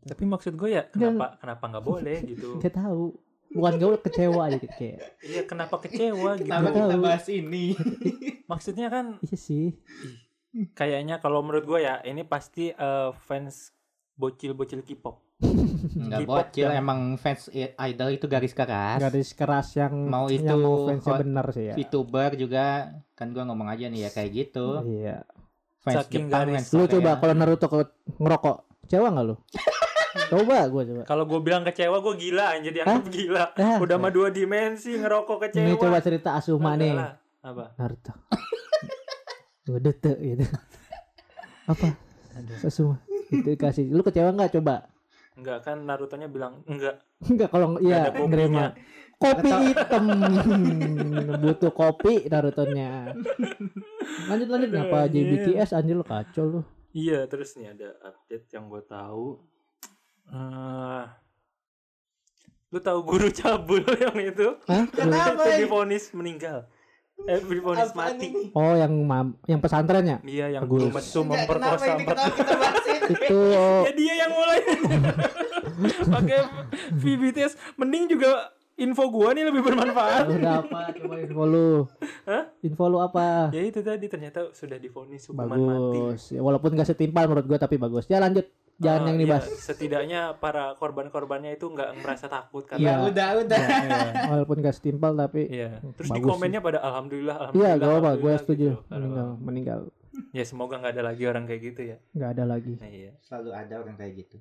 [0.04, 2.56] Tapi maksud gue ya kenapa kenapa nggak boleh gitu.
[2.58, 3.12] Gak tahu
[3.48, 6.46] bukan gue kecewa aja gitu kayak Iya kenapa kecewa gitu.
[6.46, 6.80] Kenapa tahu.
[6.82, 7.64] kita bahas ini?
[8.46, 9.76] Maksudnya kan iya sih
[10.72, 13.72] kayaknya kalau menurut gue ya ini pasti eh, fans
[14.14, 15.20] bocil-bocil K-pop.
[15.94, 18.96] Enggak bocil yang- emang fans idol itu garis keras.
[18.98, 22.64] garis keras yang Mau itu yang mau fansnya hot- bener sih ya VTuber juga
[23.12, 24.80] kan gua ngomong aja nih ya kayak gitu.
[24.86, 25.20] iya
[25.78, 26.54] Fans Saking Jepang, garis.
[26.58, 27.78] fans lu coba kalau Naruto ke
[28.16, 29.34] ngerokok kecewa nggak lu
[30.32, 33.44] coba gue coba Kalau gue bilang kecewa gue gila anjir dianggap gila.
[33.54, 35.62] Ah, Udah mah dua dimensi ngerokok kecewa.
[35.62, 36.92] ini coba cerita Asuma Enggak nih.
[37.44, 37.64] Apa?
[37.76, 38.12] Naruto
[39.66, 40.46] gue dete gitu
[41.66, 41.98] apa
[42.62, 44.86] Asuma itu kasih lu kecewa nggak coba
[45.34, 46.96] Enggak kan Naruto-nya bilang enggak.
[47.20, 48.30] Enggak kalau iya ada kopinya.
[48.30, 48.64] nerima
[49.16, 50.04] kopi hitam
[51.42, 53.12] butuh kopi Naruto-nya
[54.26, 55.12] lanjut lanjut ngapa Iya.
[55.12, 56.60] JBTS anjir lu kacau lu
[56.90, 59.36] Iya, terus nih ada update yang gue tahu.
[60.26, 61.04] eh
[62.66, 64.56] lu tahu guru cabul yang itu?
[64.64, 64.88] Hah?
[64.88, 65.44] Kenapa?
[65.44, 66.64] Itu divonis meninggal.
[67.18, 68.28] Eh, divonis Apaan mati.
[68.28, 68.52] ini?
[68.52, 71.96] Oh yang mam yang pesantrennya Iya, yang guru mesum memperkosa.
[73.16, 73.40] itu
[73.82, 74.60] Ya dia yang mulai.
[76.12, 76.38] Pakai
[76.94, 78.30] VBTS mending juga
[78.76, 80.28] info gua nih lebih bermanfaat.
[80.28, 81.68] udah apa coba info lu
[82.22, 82.52] Hah?
[82.60, 85.64] info lu apa Ya itu tadi ternyata sudah divonis hukuman mati.
[85.96, 88.44] bagus ya, walaupun gak setimpal menurut gua tapi bagus ya lanjut
[88.76, 93.28] jangan Eh, yang iya, dibahas setidaknya para korban-korbannya itu nggak merasa takut Ya karena udah
[93.40, 93.58] udah.
[93.58, 95.80] Ya, ya, walaupun gak setimpal tapi Iya.
[95.94, 97.74] Terus di komennya pada alhamdulillah, iya alhamdulillah.
[97.78, 98.90] gak apa gue setuju gitu.
[98.90, 99.80] meninggal meninggal
[100.32, 101.96] Ya semoga nggak ada lagi orang kayak gitu ya.
[102.10, 103.12] nggak ada lagi Nah, iya.
[103.20, 104.36] Selalu ada orang kayak gitu.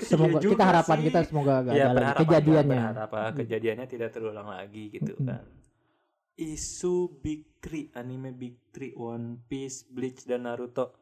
[0.00, 1.04] semoga juga kita harapan sih.
[1.04, 5.26] kita semoga gak Ya, ada lagi kejadiannya berharap ah, kejadiannya tidak terulang lagi gitu Mm-mm.
[5.26, 5.42] kan.
[6.34, 10.92] Isu Big Three, anime Big Three, One Piece, Bleach dan Naruto.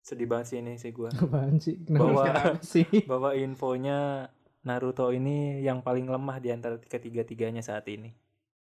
[0.00, 1.12] Sedih banget sih ini sih gua.
[1.12, 1.76] apaan sih?
[1.84, 2.24] Bahwa
[2.64, 2.86] sih?
[3.10, 4.28] bahwa infonya
[4.64, 8.12] Naruto ini yang paling lemah di antara ketiga-tiganya saat ini.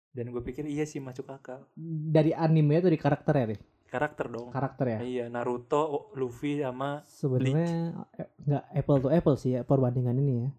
[0.09, 1.68] Dan gue pikir iya sih masuk akal.
[2.11, 3.57] dari anime atau dari karakter ya Ri?
[3.89, 4.53] Karakter dong.
[4.53, 10.12] karakter ya Iya, Naruto, Luffy sama sebenarnya eh, nggak apple to apple sih ya perbandingan
[10.18, 10.51] ini ya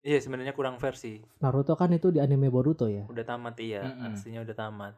[0.00, 1.20] Iya sebenarnya kurang versi.
[1.44, 4.16] Naruto kan itu di anime Boruto ya Udah tamat iya, Mm-mm.
[4.16, 4.94] aslinya udah tamat.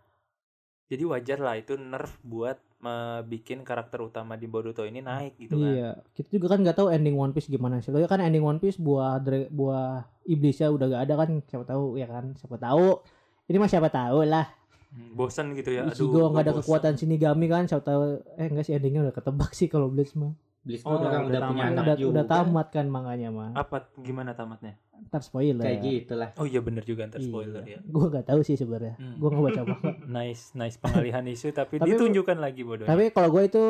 [0.91, 5.55] Jadi wajar lah itu nerf buat eh, bikin karakter utama di Boruto ini naik gitu
[5.55, 5.71] kan.
[5.71, 7.95] Iya, kita juga kan nggak tahu ending One Piece gimana sih.
[7.95, 9.23] Kan ending One Piece buah
[9.55, 12.99] buah iblisnya udah gak ada kan, siapa tahu ya kan, siapa tahu.
[13.47, 14.47] Ini mah siapa tahu lah.
[14.91, 15.87] Hmm, Bosan gitu ya.
[15.87, 16.67] Aduh, Ichigo nggak ada gua bosan.
[16.67, 18.03] kekuatan Shinigami kan, siapa tahu.
[18.35, 20.35] Eh enggak sih endingnya udah ketebak sih kalau Bleach mah.
[20.61, 21.73] Bleach Oh, orang udah udah punya tamat.
[21.73, 23.51] anak udah, juga udah tamat kan manganya mah.
[23.55, 24.77] Apa gimana tamatnya?
[25.03, 25.65] Ntar spoiler.
[25.65, 27.79] kayak gitu lah Oh iya bener juga ntar spoiler Iya.
[27.79, 27.89] ya.
[27.89, 28.95] Gua nggak tahu sih sebenarnya.
[28.95, 29.17] Hmm.
[29.17, 29.91] Gua nggak baca manga.
[30.21, 32.85] Nice, nice pengalihan isu tapi, Tapi- ditunjukkan lagi bodoh.
[32.85, 33.65] Tapi kalau gue itu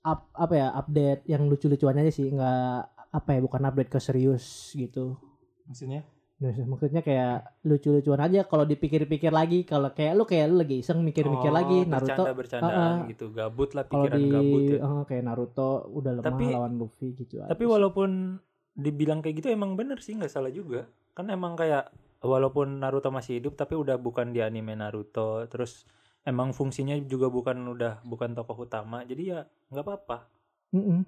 [0.00, 2.72] up, apa ya update yang lucu-lucuan aja sih, nggak
[3.10, 5.20] apa ya bukan update ke serius gitu.
[5.62, 6.00] maksudnya?
[6.38, 11.02] Nah, maksudnya kayak lucu-lucuan aja kalau dipikir-pikir lagi kalau kayak lu kayak lu lagi iseng
[11.02, 14.78] mikir-mikir lagi Naruto bercanda-bercandaan Ah, gitu, gabut lah pikiran di gabut ya.
[14.78, 17.66] eh, kayak Naruto udah lemah Tapi- lawan Luffy gitu Tapi sih.
[17.66, 18.38] walaupun
[18.70, 20.86] dibilang kayak gitu emang bener sih nggak salah juga.
[21.10, 21.90] Kan emang kayak
[22.22, 25.42] walaupun Naruto masih hidup tapi udah bukan di anime Naruto.
[25.50, 25.90] Terus
[26.22, 29.02] emang fungsinya juga bukan udah bukan tokoh utama.
[29.02, 29.42] Jadi ya
[29.74, 30.30] nggak apa-apa.
[30.70, 31.02] Mm-mm.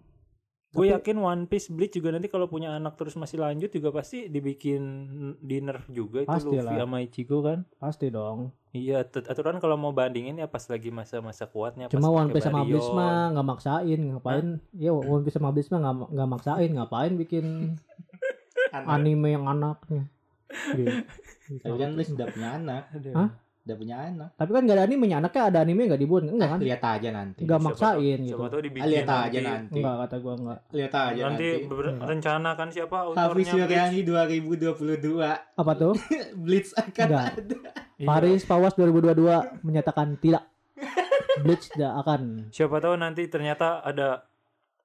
[0.71, 4.27] Gue yakin One Piece Bleach juga nanti kalau punya anak terus masih lanjut juga pasti
[4.27, 4.83] dibikin
[5.37, 6.79] di nerf juga itu Pasti Luffy lah.
[6.81, 7.59] sama Ichigo kan.
[7.77, 11.91] pasti dong Iya, aturan kalau mau bandingin ya pas lagi masa-masa kuatnya.
[11.91, 15.66] cuma pas One Piece sama Bleach mah nggak maksain ngapain ya One Piece sama Bleach
[15.68, 17.47] mah nggak nggak maksain ngapain bikin
[18.87, 20.07] anime yang anaknya
[20.71, 20.87] Gitu.
[21.61, 22.83] tapi kan lu sudah punya anak.
[23.12, 23.31] Hah?
[23.61, 24.31] Udah punya anak.
[24.35, 26.23] Tapi kan nggak ada anime anaknya ada anime nggak dibuat?
[26.25, 26.59] Enggak kan?
[26.61, 27.43] lihat aja nanti.
[27.43, 29.79] Siapa maksain tahu- gitu Siapa tahu dibikin Ah, lihat aja nanti.
[29.79, 32.07] enggak kata gua enggak lihat aja nanti, nanti, Enggak.
[32.07, 32.97] rencana kan siapa?
[33.11, 33.49] Hafiz?
[33.51, 35.21] Yuryani 2022
[35.55, 35.93] apa tuh?
[36.43, 37.27] Blitz akan Enggak.
[37.37, 37.57] ada.
[38.01, 40.49] Paris Pawas 2022 menyatakan tidak.
[41.39, 42.51] Bleach tidak akan.
[42.51, 44.25] Siapa tahu nanti ternyata ada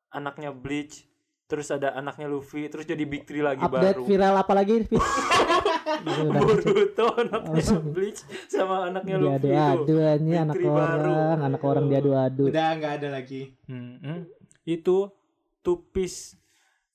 [0.09, 1.03] anaknya Bleach,
[1.45, 4.03] terus ada anaknya Luffy, terus jadi Big Three lagi update baru.
[4.03, 4.83] viral apa lagi
[5.85, 7.77] Boruto anaknya.
[7.85, 9.47] Bleach sama anaknya Luffy itu.
[9.47, 11.01] diadu-adu ini anak orang
[11.41, 14.19] anak orang diadu-adu udah nggak ada lagi Hmm, hmm.
[14.63, 15.13] Itu
[15.61, 16.37] Two Piece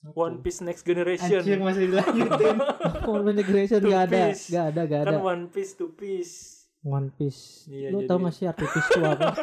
[0.03, 1.39] One Piece Next Generation.
[1.39, 2.57] anjir masih dilanjutin
[3.05, 4.49] Full integration Two gak ada Piece.
[4.49, 6.60] gak ada gak ada Kan One Piece Two Piece.
[6.83, 9.37] One Piece Iya, lu jadi- tau gak sih arti peace itu apa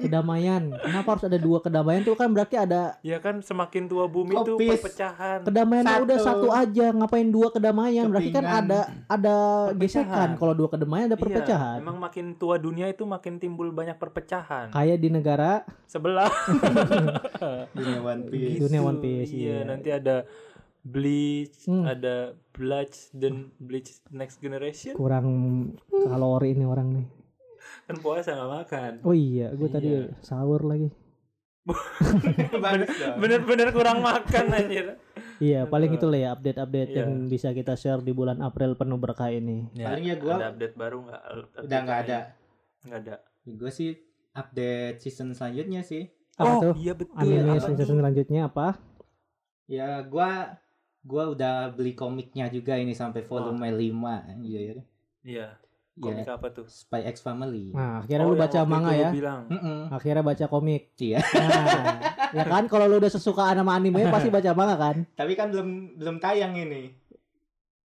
[0.00, 4.32] kedamaian kenapa harus ada dua kedamaian tuh kan berarti ada Ya kan semakin tua bumi
[4.32, 5.44] Oh, tuh perpecahan.
[5.44, 6.02] kedamaian Satu.
[6.02, 8.64] udah satu aja ngapain dua kedamaian berarti kan Kepingan.
[8.64, 9.36] ada ada
[9.68, 9.76] Perpecahan.
[9.76, 13.94] gesekan kalau dua kedamaian ada Iya, perpecahan emang makin tua dunia itu makin timbul banyak
[13.94, 14.70] perpecahan.
[14.70, 16.32] kayak di negara Sebelah
[17.76, 19.58] dunia One Piece Dunia One Piece, Iya, iya.
[19.64, 20.24] nanti ada
[20.82, 21.84] Bleach, Hmm.
[21.84, 24.94] ada Bleach dan Bleach Next Generation.
[24.94, 25.26] kurang
[25.86, 27.06] kalori ini orang nih
[27.82, 28.92] Kan puasa nggak makan.
[29.02, 30.16] oh iya gue tadi Iya.
[30.20, 30.88] sahur lagi
[33.20, 34.96] Bener-bener kurang makan anjir.
[35.36, 36.98] iya paling itu lah ya update-update Iya.
[36.98, 40.74] yang bisa kita share di bulan April penuh berkah ini Paling ya gua- ada update
[40.74, 41.22] baru nggak?
[41.60, 42.18] udah nggak ada
[42.80, 43.14] Nggak ada.
[43.42, 43.92] gue sih
[44.32, 47.12] update season selanjutnya sih apa oh tuh iya betul.
[47.14, 48.66] anime Apa season selanjutnya apa
[49.66, 50.56] ya gua
[51.02, 54.74] gua udah beli komiknya juga ini sampai volume 5 iya ya
[55.20, 55.46] Iya.
[55.46, 55.48] ya
[56.00, 56.64] Komik apa tuh?
[56.64, 57.70] Spy X Family.
[57.70, 59.10] Nah akhirnya Oh, lu baca manga ya?
[59.10, 59.44] Bilang.
[59.46, 59.80] Mm-mm.
[59.90, 60.96] akhirnya baca komik?
[60.96, 61.20] Iya.
[61.20, 62.00] Nah
[62.32, 64.96] ya kan kalau lu udah sesukaan sama anime pasti baca manga kan?
[65.12, 66.96] Tapi kan belum belum tayang ini.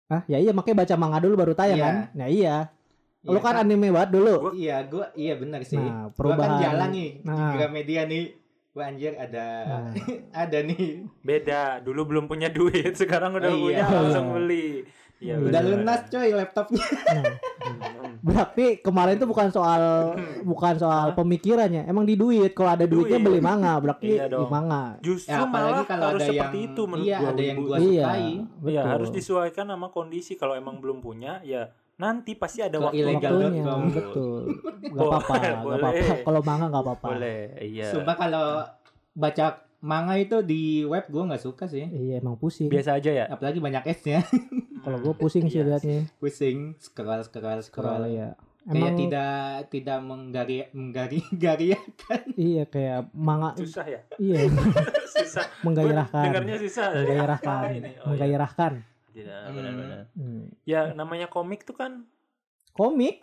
[0.07, 1.85] Ah ya iya makanya baca manga dulu baru tayang Iya.
[1.85, 1.95] kan?
[2.11, 2.55] Nah iya.
[3.21, 3.55] Lu Iya kan.
[3.59, 4.33] anime banget dulu.
[4.43, 5.77] Gua- iya gua iya benar sih.
[5.77, 6.59] Nah gua kan perubahan.
[6.59, 7.51] jalan nih di Nah.
[7.53, 8.23] Gramedia nih
[8.71, 9.91] gua anjir ada Nah.
[10.43, 11.79] ada nih Beda.
[11.79, 13.87] Dulu belum punya duit, sekarang udah Oh, punya iya.
[13.89, 14.87] langsung beli.
[15.17, 15.37] Iya.
[15.37, 15.77] Udah bener.
[15.77, 17.23] lunas coy laptopnya Nah,
[17.61, 18.17] Hmm.
[18.25, 23.27] berarti kemarin tuh bukan soal bukan soal pemikirannya emang di duit kalau ada duitnya Duit.
[23.27, 26.57] beli manga berarti Iya di manga Justru ya apalagi malah kalau harus ada yang seperti
[26.63, 27.29] itu menurut iya gua.
[27.29, 30.33] ada yang gua iya sukai betul Iya, harus disesuaikan sama kondisi.
[30.35, 31.69] Kalau emang belum punya, ya
[32.01, 33.83] nanti pasti ada waktu ilegal waktunya dong.
[33.87, 34.41] betul
[34.83, 37.87] nggak apa-apa nggak apa-apa kalau manga nggak apa-apa Boleh, iya.
[37.87, 38.45] Sumpah kalau
[39.13, 39.45] baca
[39.79, 43.25] manga itu di web gua nggak suka sih iya emang pusing Biasa aja ya.
[43.27, 44.25] apalagi banyak S-nya
[44.83, 45.77] kalau gue pusing sih Iya.
[45.77, 49.33] liatnya pusing scroll scroll scroll scroll ya kayak emang tidak
[49.69, 54.01] tidak menggari menggari gariakan iya kayak manga Susah ya?
[54.17, 54.45] iya
[55.11, 55.45] Susah.
[55.61, 56.87] menggairahkan Dengarnya susah.
[56.93, 57.61] menggairahkan?
[58.05, 58.81] Oh, iya.
[59.11, 59.53] Tidak, Hmm.
[59.53, 60.03] benar-benar.
[60.13, 60.45] Hmm.
[60.63, 62.07] Ya namanya komik tuh kan
[62.71, 63.19] komik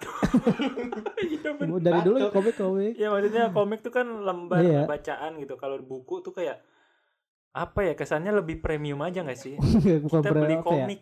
[1.24, 1.80] Iya bener.
[1.80, 2.32] dari dulu Batuk.
[2.34, 4.84] komik komik Ya maksudnya komik tuh kan lembar Iya.
[4.84, 5.54] bacaan gitu.
[5.54, 6.60] Kalau buku tuh kayak
[7.50, 9.56] apa ya kesannya lebih premium aja nggak sih?
[10.04, 11.00] bukan Kita beli ya komik.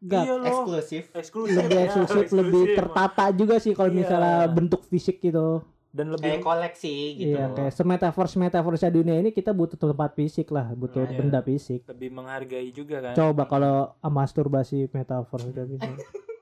[0.00, 0.46] Enggak, Iya loh.
[0.46, 1.56] eksklusif Eksklusif.
[1.58, 3.98] lebih ya, eksklusif lebih tertata juga sih kalau Iya.
[3.98, 5.60] misalnya bentuk fisik gitu
[5.94, 10.50] dan kayak lebih koleksi gitu iya kayak semetaverse metaverse dunia ini kita butuh tempat fisik
[10.50, 11.16] lah butuh Nah, iya.
[11.16, 13.14] benda fisik lebih menghargai juga kan.
[13.14, 15.86] coba kalau masturbasi metaverse udah bisa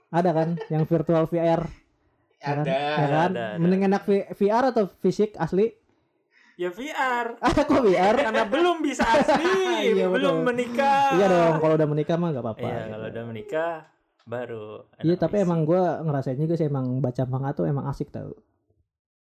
[0.09, 1.69] ada kan yang virtual VR
[2.35, 2.57] ya kan?
[2.59, 3.47] ada ya kan Ada, ada.
[3.57, 5.77] mending enak V- VR atau fisik asli
[6.53, 7.37] Ya VR.
[7.43, 10.49] ah kok VR Karena belum bisa asli, Iya, belum betul.
[10.49, 11.13] menikah.
[11.13, 12.89] iya dong kalau udah menikah mah gak apa-apa Iya, gitu.
[12.91, 13.73] kalau udah menikah
[14.23, 14.67] baru.
[15.01, 18.33] iya tapi emang gue ngerasain juga sih emang baca manga tuh emang asik tau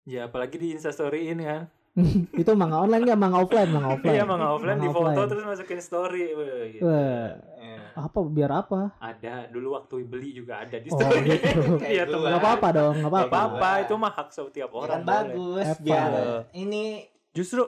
[0.04, 1.62] Ya apalagi di Instastory ini kan.
[2.40, 5.28] itu manga online nggak manga offline manga offline Iya manga offline di Manga foto offline.
[5.28, 6.24] terus masukin story.
[6.32, 6.82] Wah, gitu.
[6.82, 7.28] Wah,
[7.62, 11.36] Eh, apa biar apa Ada dulu waktu beli juga ada di Oh, story.
[11.36, 11.78] gitu.
[11.84, 12.18] Iya teman.
[12.18, 12.28] gua.
[12.30, 14.88] nggak apa-apa dong nggak Gak apa-apa apa-apa, itu mah hak setiap ya orang.
[14.88, 15.66] kan boleh.
[15.68, 16.10] bagus biar
[16.52, 16.84] ini
[17.32, 17.64] Justru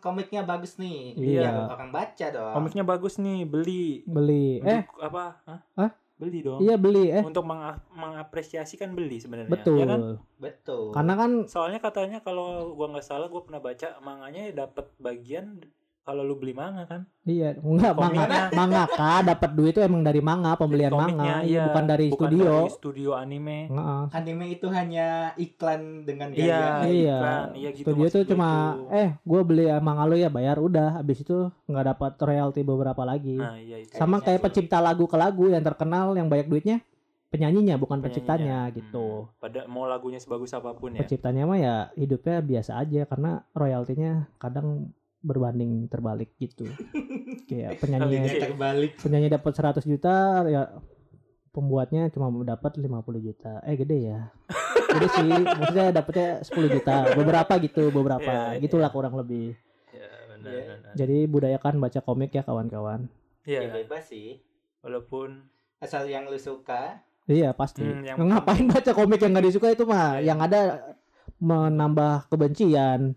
[0.00, 1.14] komiknya bagus nih.
[1.14, 1.42] Iya.
[1.46, 2.52] Biar orang baca dong.
[2.54, 4.02] komiknya bagus nih, beli.
[4.02, 5.42] beli eh apa?
[5.44, 5.60] Hah?
[5.76, 5.90] Hah?
[6.16, 6.58] Beli dong.
[6.58, 9.52] iya beli eh Untuk menga- mengapresiasi kan beli sebenarnya.
[9.52, 10.00] betul Ya kan?
[10.36, 10.84] Betul.
[10.90, 15.60] karena kan Soalnya katanya kalau gua nggak salah gua pernah baca manganya dapat bagian
[16.06, 17.02] kalau lu beli manga kan.
[17.22, 18.42] iya enggak manga Komiknya.
[18.52, 22.52] mangaka dapat duit itu emang dari manga pembelian Komiknya, manga iya, bukan dari bukan studio
[22.56, 23.58] dari studio anime.
[23.66, 24.02] Heeh.
[24.12, 26.86] anime itu hanya iklan dengan Iya, gaya.
[26.86, 28.94] iya iklan, iya gitu studio gua cuma itu.
[28.94, 33.36] eh gue beli manga lo ya bayar udah habis itu nggak dapat royalti beberapa lagi
[33.36, 33.90] Nah, iya itu.
[33.92, 36.78] sama kayaknya kayak pencipta lagu ke lagu yang terkenal yang banyak duitnya
[37.28, 38.76] penyanyinya bukan penciptanya Penyanyinya.
[38.78, 39.42] gitu Hmm.
[39.42, 41.02] Pada mau lagunya sebagus apa pun ya.
[41.02, 44.94] penciptanya mah ya hidupnya biasa aja karena royaltinya kadang
[45.26, 46.62] berbanding terbalik gitu.
[47.50, 48.92] Kayak penyanyi terbalik.
[48.96, 50.14] penyanyi dapat 100 juta
[50.46, 50.62] ya
[51.50, 52.86] pembuatnya cuma dapat 50
[53.20, 53.58] juta.
[53.62, 54.20] Eh gede ya.
[54.86, 55.30] Gede sih.
[55.32, 56.96] Maksudnya dapatnya 10 juta.
[57.12, 58.54] Beberapa gitu beberapa.
[58.54, 59.56] Iya, gitulah kurang lebih.
[59.90, 60.64] Ya, benar, Iya.
[60.70, 60.92] benar.
[60.94, 63.10] jadi budayakan baca komik ya kawan-kawan.
[63.42, 64.38] Iya, Ya bebas sih.
[64.80, 67.02] walaupun Asal yang lu suka.
[67.26, 67.82] iya pasti.
[67.82, 70.16] Hmm, yang- ngapain baca komik yang gak disuka itu mah?
[70.16, 70.30] Iya.
[70.30, 70.60] yang ada
[71.36, 73.12] menambah kebencian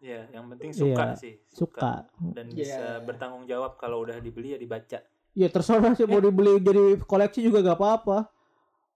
[0.00, 2.56] ya yang penting suka Iya, sih, suka dan Iya.
[2.56, 4.98] bisa bertanggung jawab kalau udah dibeli ya dibaca.
[5.30, 8.18] ya terserah sih mau dibeli jadi koleksi juga gak apa-apa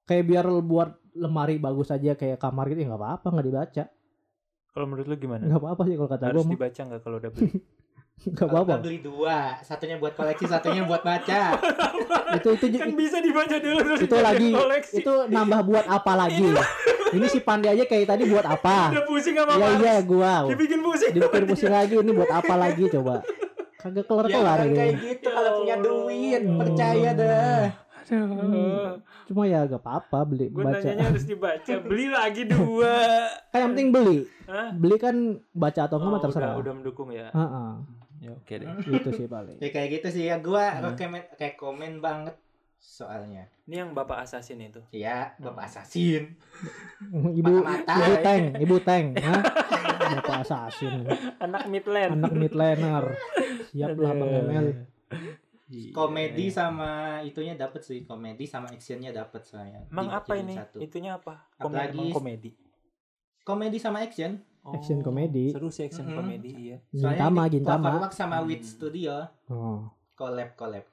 [0.05, 3.85] kayak biar buat lemari bagus aja kayak kamar gitu ya nggak apa-apa nggak dibaca
[4.69, 5.43] Kalau menurut lu gimana?
[5.45, 7.47] nggak apa-apa sih kalau kata gue Harus dibaca nggak kalau udah beli?
[8.25, 11.43] nggak Kalau apa-apa beli dua, satunya buat koleksi, satunya buat baca.
[12.37, 14.95] itu itu kan bisa dibaca dulu terus itu lagi koleksi.
[14.99, 16.47] itu nambah buat apa lagi
[17.15, 20.81] ini si Pandi aja kayak tadi buat apa Udah pusing sama iya iya gua Dibikin
[20.81, 21.13] pusing.
[21.13, 23.23] dibikin pusing lagi ini buat apa lagi coba
[23.77, 27.65] kagak kelar ya kelar ini kayak gitu kalau punya duit, percaya dah.
[28.05, 29.01] Aduh.
[29.25, 31.73] cuma ya gak apa-apa beli Gue baca nanyanya harus dibaca.
[31.89, 32.97] Beli lagi dua.
[33.49, 34.69] kan yang penting beli Hah?
[34.71, 35.17] beli kan
[35.51, 37.29] baca atau enggak Oh, mah terserah Udah, udah mendukung ya.
[37.29, 37.71] Heeh,
[38.21, 38.69] Ya oke deh.
[38.85, 40.85] gitu sih paling Ya kayak gitu sih ya gua Hmm.
[40.91, 42.37] rekomen kayak komen banget
[42.85, 43.49] soalnya.
[43.65, 44.85] Ini yang bapak assassin itu.
[44.91, 46.37] Ya, Bapak Assassin.
[47.33, 47.95] ibu Mata-mata.
[47.99, 49.43] ibu tank ibu tank Hah?
[50.15, 51.09] bapak assassin
[51.39, 52.13] Anak midland.
[52.15, 53.05] anak midlaner
[53.67, 54.67] siap lah bang Emel
[55.65, 55.91] Iya.
[55.91, 56.91] Komedi sama
[57.23, 59.81] itunya dapat sih, komedi sama actionnya dapat soalnya.
[59.89, 60.53] Emang apa ini?
[60.53, 60.77] Satu.
[60.77, 61.49] Itunya apa?
[61.57, 62.13] Apalagi- Komedi.
[62.13, 62.51] Komedi.
[63.43, 64.39] Komedi sama action.
[64.63, 65.51] Action komedi.
[65.51, 66.21] Seru sih action Mm-mm.
[66.21, 66.77] komedi iya.
[66.91, 68.47] Gintama ini Gintama Cloverwork sama Hmm.
[68.47, 70.85] Wit Studio oh collab collab.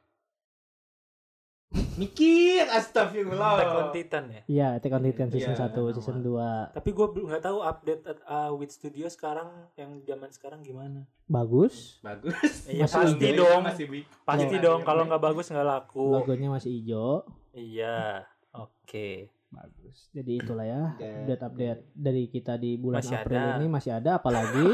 [1.71, 3.55] Mikir astagfirullah.
[3.55, 4.41] Attack on Titan ya.
[4.45, 8.01] iya Attack on Titan season Iya, 1 season 2 Tapi gue belum nggak tahu update
[8.23, 11.07] uh, with Studio sekarang yang zaman sekarang gimana.
[11.25, 12.67] bagus Bagus.
[12.67, 13.61] Iya, Masih pasti Alhamdulillah dong.
[13.63, 13.85] Masih
[14.21, 14.79] Pasti Iya, dong.
[14.79, 15.09] iya, Kalau iya.
[15.09, 16.05] nggak bagus nggak laku.
[16.11, 18.27] logonya masih hijau Iya.
[18.51, 19.31] Oke.
[19.47, 23.55] bagus jadi itulah ya update update dari kita di bulan Masih April ada.
[23.57, 24.67] ini masih ada apalagi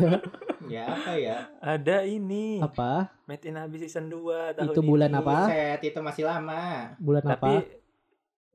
[0.68, 1.36] Ya apa ya?
[1.58, 2.58] Ada ini.
[2.58, 5.18] apa Made in Abyss season 2 tahun Itu bulan ini.
[5.18, 5.38] apa?
[5.46, 6.94] Set itu masih lama.
[6.98, 7.84] bulan Tapi apa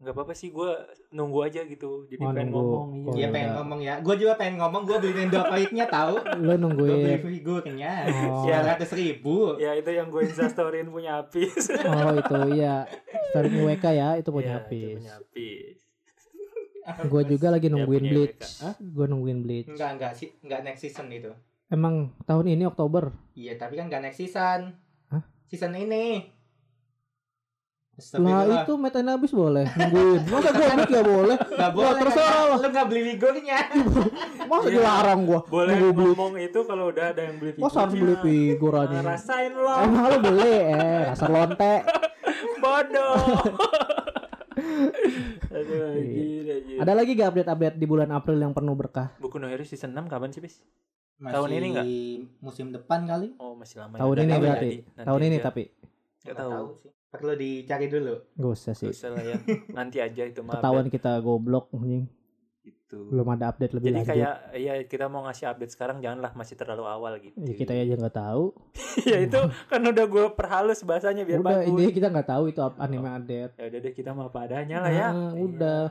[0.02, 0.72] nggak apa-apa sih gue
[1.14, 2.10] nunggu aja gitu.
[2.10, 2.58] Jadi Oh, pengen nunggu.
[2.58, 2.90] ngomong.
[2.90, 3.06] Iya.
[3.06, 3.28] Dia iya.
[3.30, 3.96] pengen ngomong ya.
[4.02, 4.82] Gue juga pengen ngomong.
[4.82, 6.14] Gue beli Nintendo Pointnya tahu.
[6.18, 7.94] lo Gue beli nungguin figurnya.
[8.10, 8.42] Oh.
[8.42, 9.36] Sembilan ratus ribu.
[9.62, 11.70] Ya itu yang gue instastoryin punya Apis.
[11.86, 12.90] oh itu iya
[13.30, 15.78] story WK ya itu punya punya Apis.
[16.82, 18.42] gue juga lagi nungguin punya Bleach
[18.82, 21.30] gue nungguin Bleach Enggak enggak sih enggak next season itu.
[21.72, 24.76] Emang tahun ini Oktober Iya tapi kan enggak next season.
[25.08, 25.24] Hah?
[25.46, 26.28] Season ini.
[27.92, 28.64] Nah Astagfirullah.
[28.64, 30.22] itu Metan habis boleh nungguin.
[30.26, 31.38] Masa gue Bleach gak boleh?
[31.60, 32.08] Wah, boleh kan?
[32.10, 32.58] lah.
[32.58, 33.60] Lu nggak beli figurnya.
[34.50, 34.74] Masa Iya.
[34.74, 35.40] dilarang gue?
[35.46, 36.10] Boleh Nunggu Bleach.
[36.12, 38.26] ngomong itu kalau udah ada yang beli Masa harus beli figurnya.
[38.26, 39.76] figur Nah, rasain lo.
[39.78, 40.54] Emang lo beli?
[40.66, 41.74] Eh, dasar lonte.
[42.64, 43.16] Bodoh.
[45.52, 45.94] Aduh, Iya.
[45.94, 46.78] anjir, anjir.
[46.80, 49.14] Ada lagi gak update-update di bulan April yang penuh berkah?
[49.18, 50.60] Buku no Hero season 6 kapan sih, Bis?
[51.22, 51.86] Masih Tahun ini nggak?
[52.42, 53.28] Musim depan kali.
[53.38, 53.94] Oh, masih lama.
[53.94, 54.70] Tahun Udah ini tahu berarti.
[54.92, 55.46] Nanti Tahun ini aja.
[55.46, 55.64] tapi.
[55.70, 56.66] Nggak Nggak tahu.
[56.66, 56.90] sih.
[57.12, 58.16] Perlu dicari dulu.
[58.34, 58.88] Gak usah sih.
[58.88, 59.36] Gak usah lah ya.
[59.70, 60.54] Nanti aja itu mah.
[60.58, 62.08] Ketahuan kita goblok anjing.
[62.62, 63.00] Gitu.
[63.08, 64.12] Belum ada update lebih Jadi lanjut.
[64.14, 67.36] kayak ya kita mau ngasih update sekarang janganlah masih terlalu awal gitu.
[67.36, 68.44] Ya, kita aja nggak tahu.
[69.12, 71.70] ya itu kan udah gue perhalus bahasanya biar udah bagus.
[71.70, 73.54] ini kita nggak tahu itu up- anime update.
[73.56, 75.08] Ya udah deh kita mah apa adanya lah ya.
[75.10, 75.82] Nah, udah.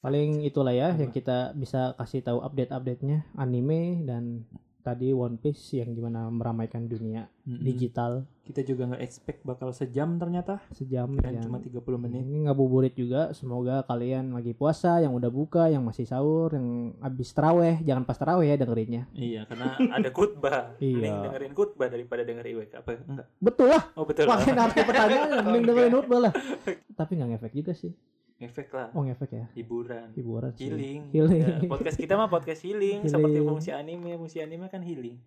[0.00, 4.48] Paling itulah ya yang kita bisa kasih tahu update-update-nya anime dan
[4.80, 7.60] tadi One Piece yang gimana meramaikan dunia Mm-mm.
[7.60, 10.58] digital Kita juga nggak expect bakal sejam ternyata.
[10.74, 11.42] sejam Dan ya.
[11.46, 12.26] cuma 30 menit.
[12.26, 13.30] Ini ngabuburit juga.
[13.30, 18.18] Semoga kalian lagi puasa, yang udah buka, yang masih sahur, yang habis teraweh, jangan pas
[18.18, 19.06] teraweh ya dengerinnya.
[19.14, 20.74] Iya, karena ada khutbah.
[20.82, 20.98] Iya.
[20.98, 22.72] Mending dengerin khutbah daripada denger IWK.
[22.82, 23.26] Apa enggak?
[23.38, 23.82] Betul lah.
[23.94, 24.26] Oh, betul.
[24.26, 26.32] Makin arti pertanyaan, Oh, mending dengerin khutbah lah.
[26.98, 27.94] Tapi nggak ngefek juga sih.
[28.40, 28.88] Efek lah.
[28.92, 29.44] Oh ngefek ya.
[29.52, 30.16] Hiburan.
[30.16, 30.64] Hiburan sih.
[30.66, 31.12] Healing.
[31.12, 31.42] Healing.
[31.44, 33.12] Ya, podcast kita mah podcast healing, Healing.
[33.12, 35.20] seperti fungsi anime, fungsi anime kan healing.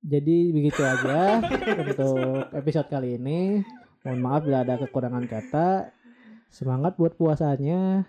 [0.00, 1.42] Jadi begitu aja
[1.82, 2.14] untuk
[2.52, 3.64] episode kali ini.
[4.00, 5.90] Mohon maaf bila ada kekurangan kata.
[6.46, 8.06] Semangat buat puasanya.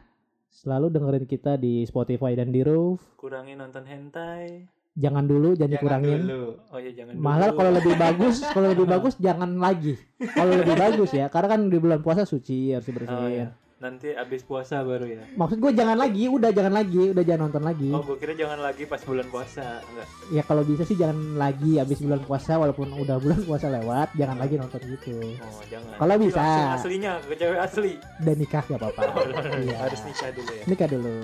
[0.47, 3.01] Selalu dengerin kita di Spotify dan di Roof.
[3.17, 4.69] Kurangin nonton hentai.
[4.93, 6.19] Jangan dulu, jangan Jangan dikurangin.
[6.21, 6.43] dulu.
[6.69, 7.57] Oh ya jangan Malah dulu.
[7.57, 9.99] kalau lebih bagus, kalau lebih bagus jangan lagi.
[10.31, 13.49] Kalau lebih bagus ya, karena kan di bulan puasa suci harus Oh, dibersihin.
[13.85, 13.87] Ya.
[13.87, 15.21] Nanti abis puasa baru ya.
[15.31, 17.89] Maksud gue jangan lagi, udah jangan lagi, udah jangan nonton lagi.
[17.89, 19.85] Oh, gue kira jangan lagi pas bulan puasa.
[19.85, 20.07] Enggak.
[20.29, 24.37] Ya kalau bisa sih jangan lagi habis bulan puasa walaupun udah bulan puasa lewat, jangan
[24.37, 25.13] lagi nonton gitu.
[25.37, 25.93] Oh, jangan.
[25.95, 26.41] Kalau bisa.
[26.41, 27.93] Langsung aslinya ke cewek asli.
[28.17, 29.01] Dan nikah gak apa-apa.
[29.65, 29.77] Iya.
[29.77, 30.63] Harus nikah dulu ya.
[30.65, 31.15] Nikah dulu.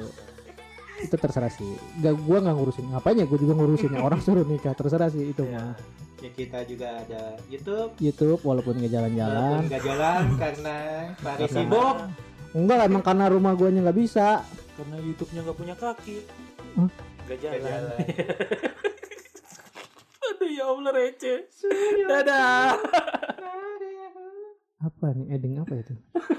[1.01, 1.71] Itu terserah sih.
[1.97, 2.85] Gak gua nggak ngurusin.
[2.87, 4.71] Ngapain ya gue juga ngurusin orang suruh nikah.
[4.71, 5.57] Terserah sih itu Ya.
[5.57, 5.73] mah.
[6.21, 7.89] Ya kita juga ada YouTube.
[7.97, 9.61] YouTube walaupun nggak Walaupun jalan-jalan.
[9.65, 10.75] nggak jalan karena
[11.17, 11.95] Paris Karena- sibuk.
[12.51, 14.43] Enggak lah, emang karena rumah guanya nggak bisa.
[14.75, 16.17] Karena YouTube-nya nggak punya kaki.
[16.75, 16.89] Hah?
[17.27, 17.61] Gak Nggak jalan.
[17.63, 17.97] jalan.
[20.31, 21.39] Aduh ya Allah receh.
[22.05, 22.75] Dadah.
[24.81, 25.27] Apa nih?
[25.31, 25.93] Eding apa itu?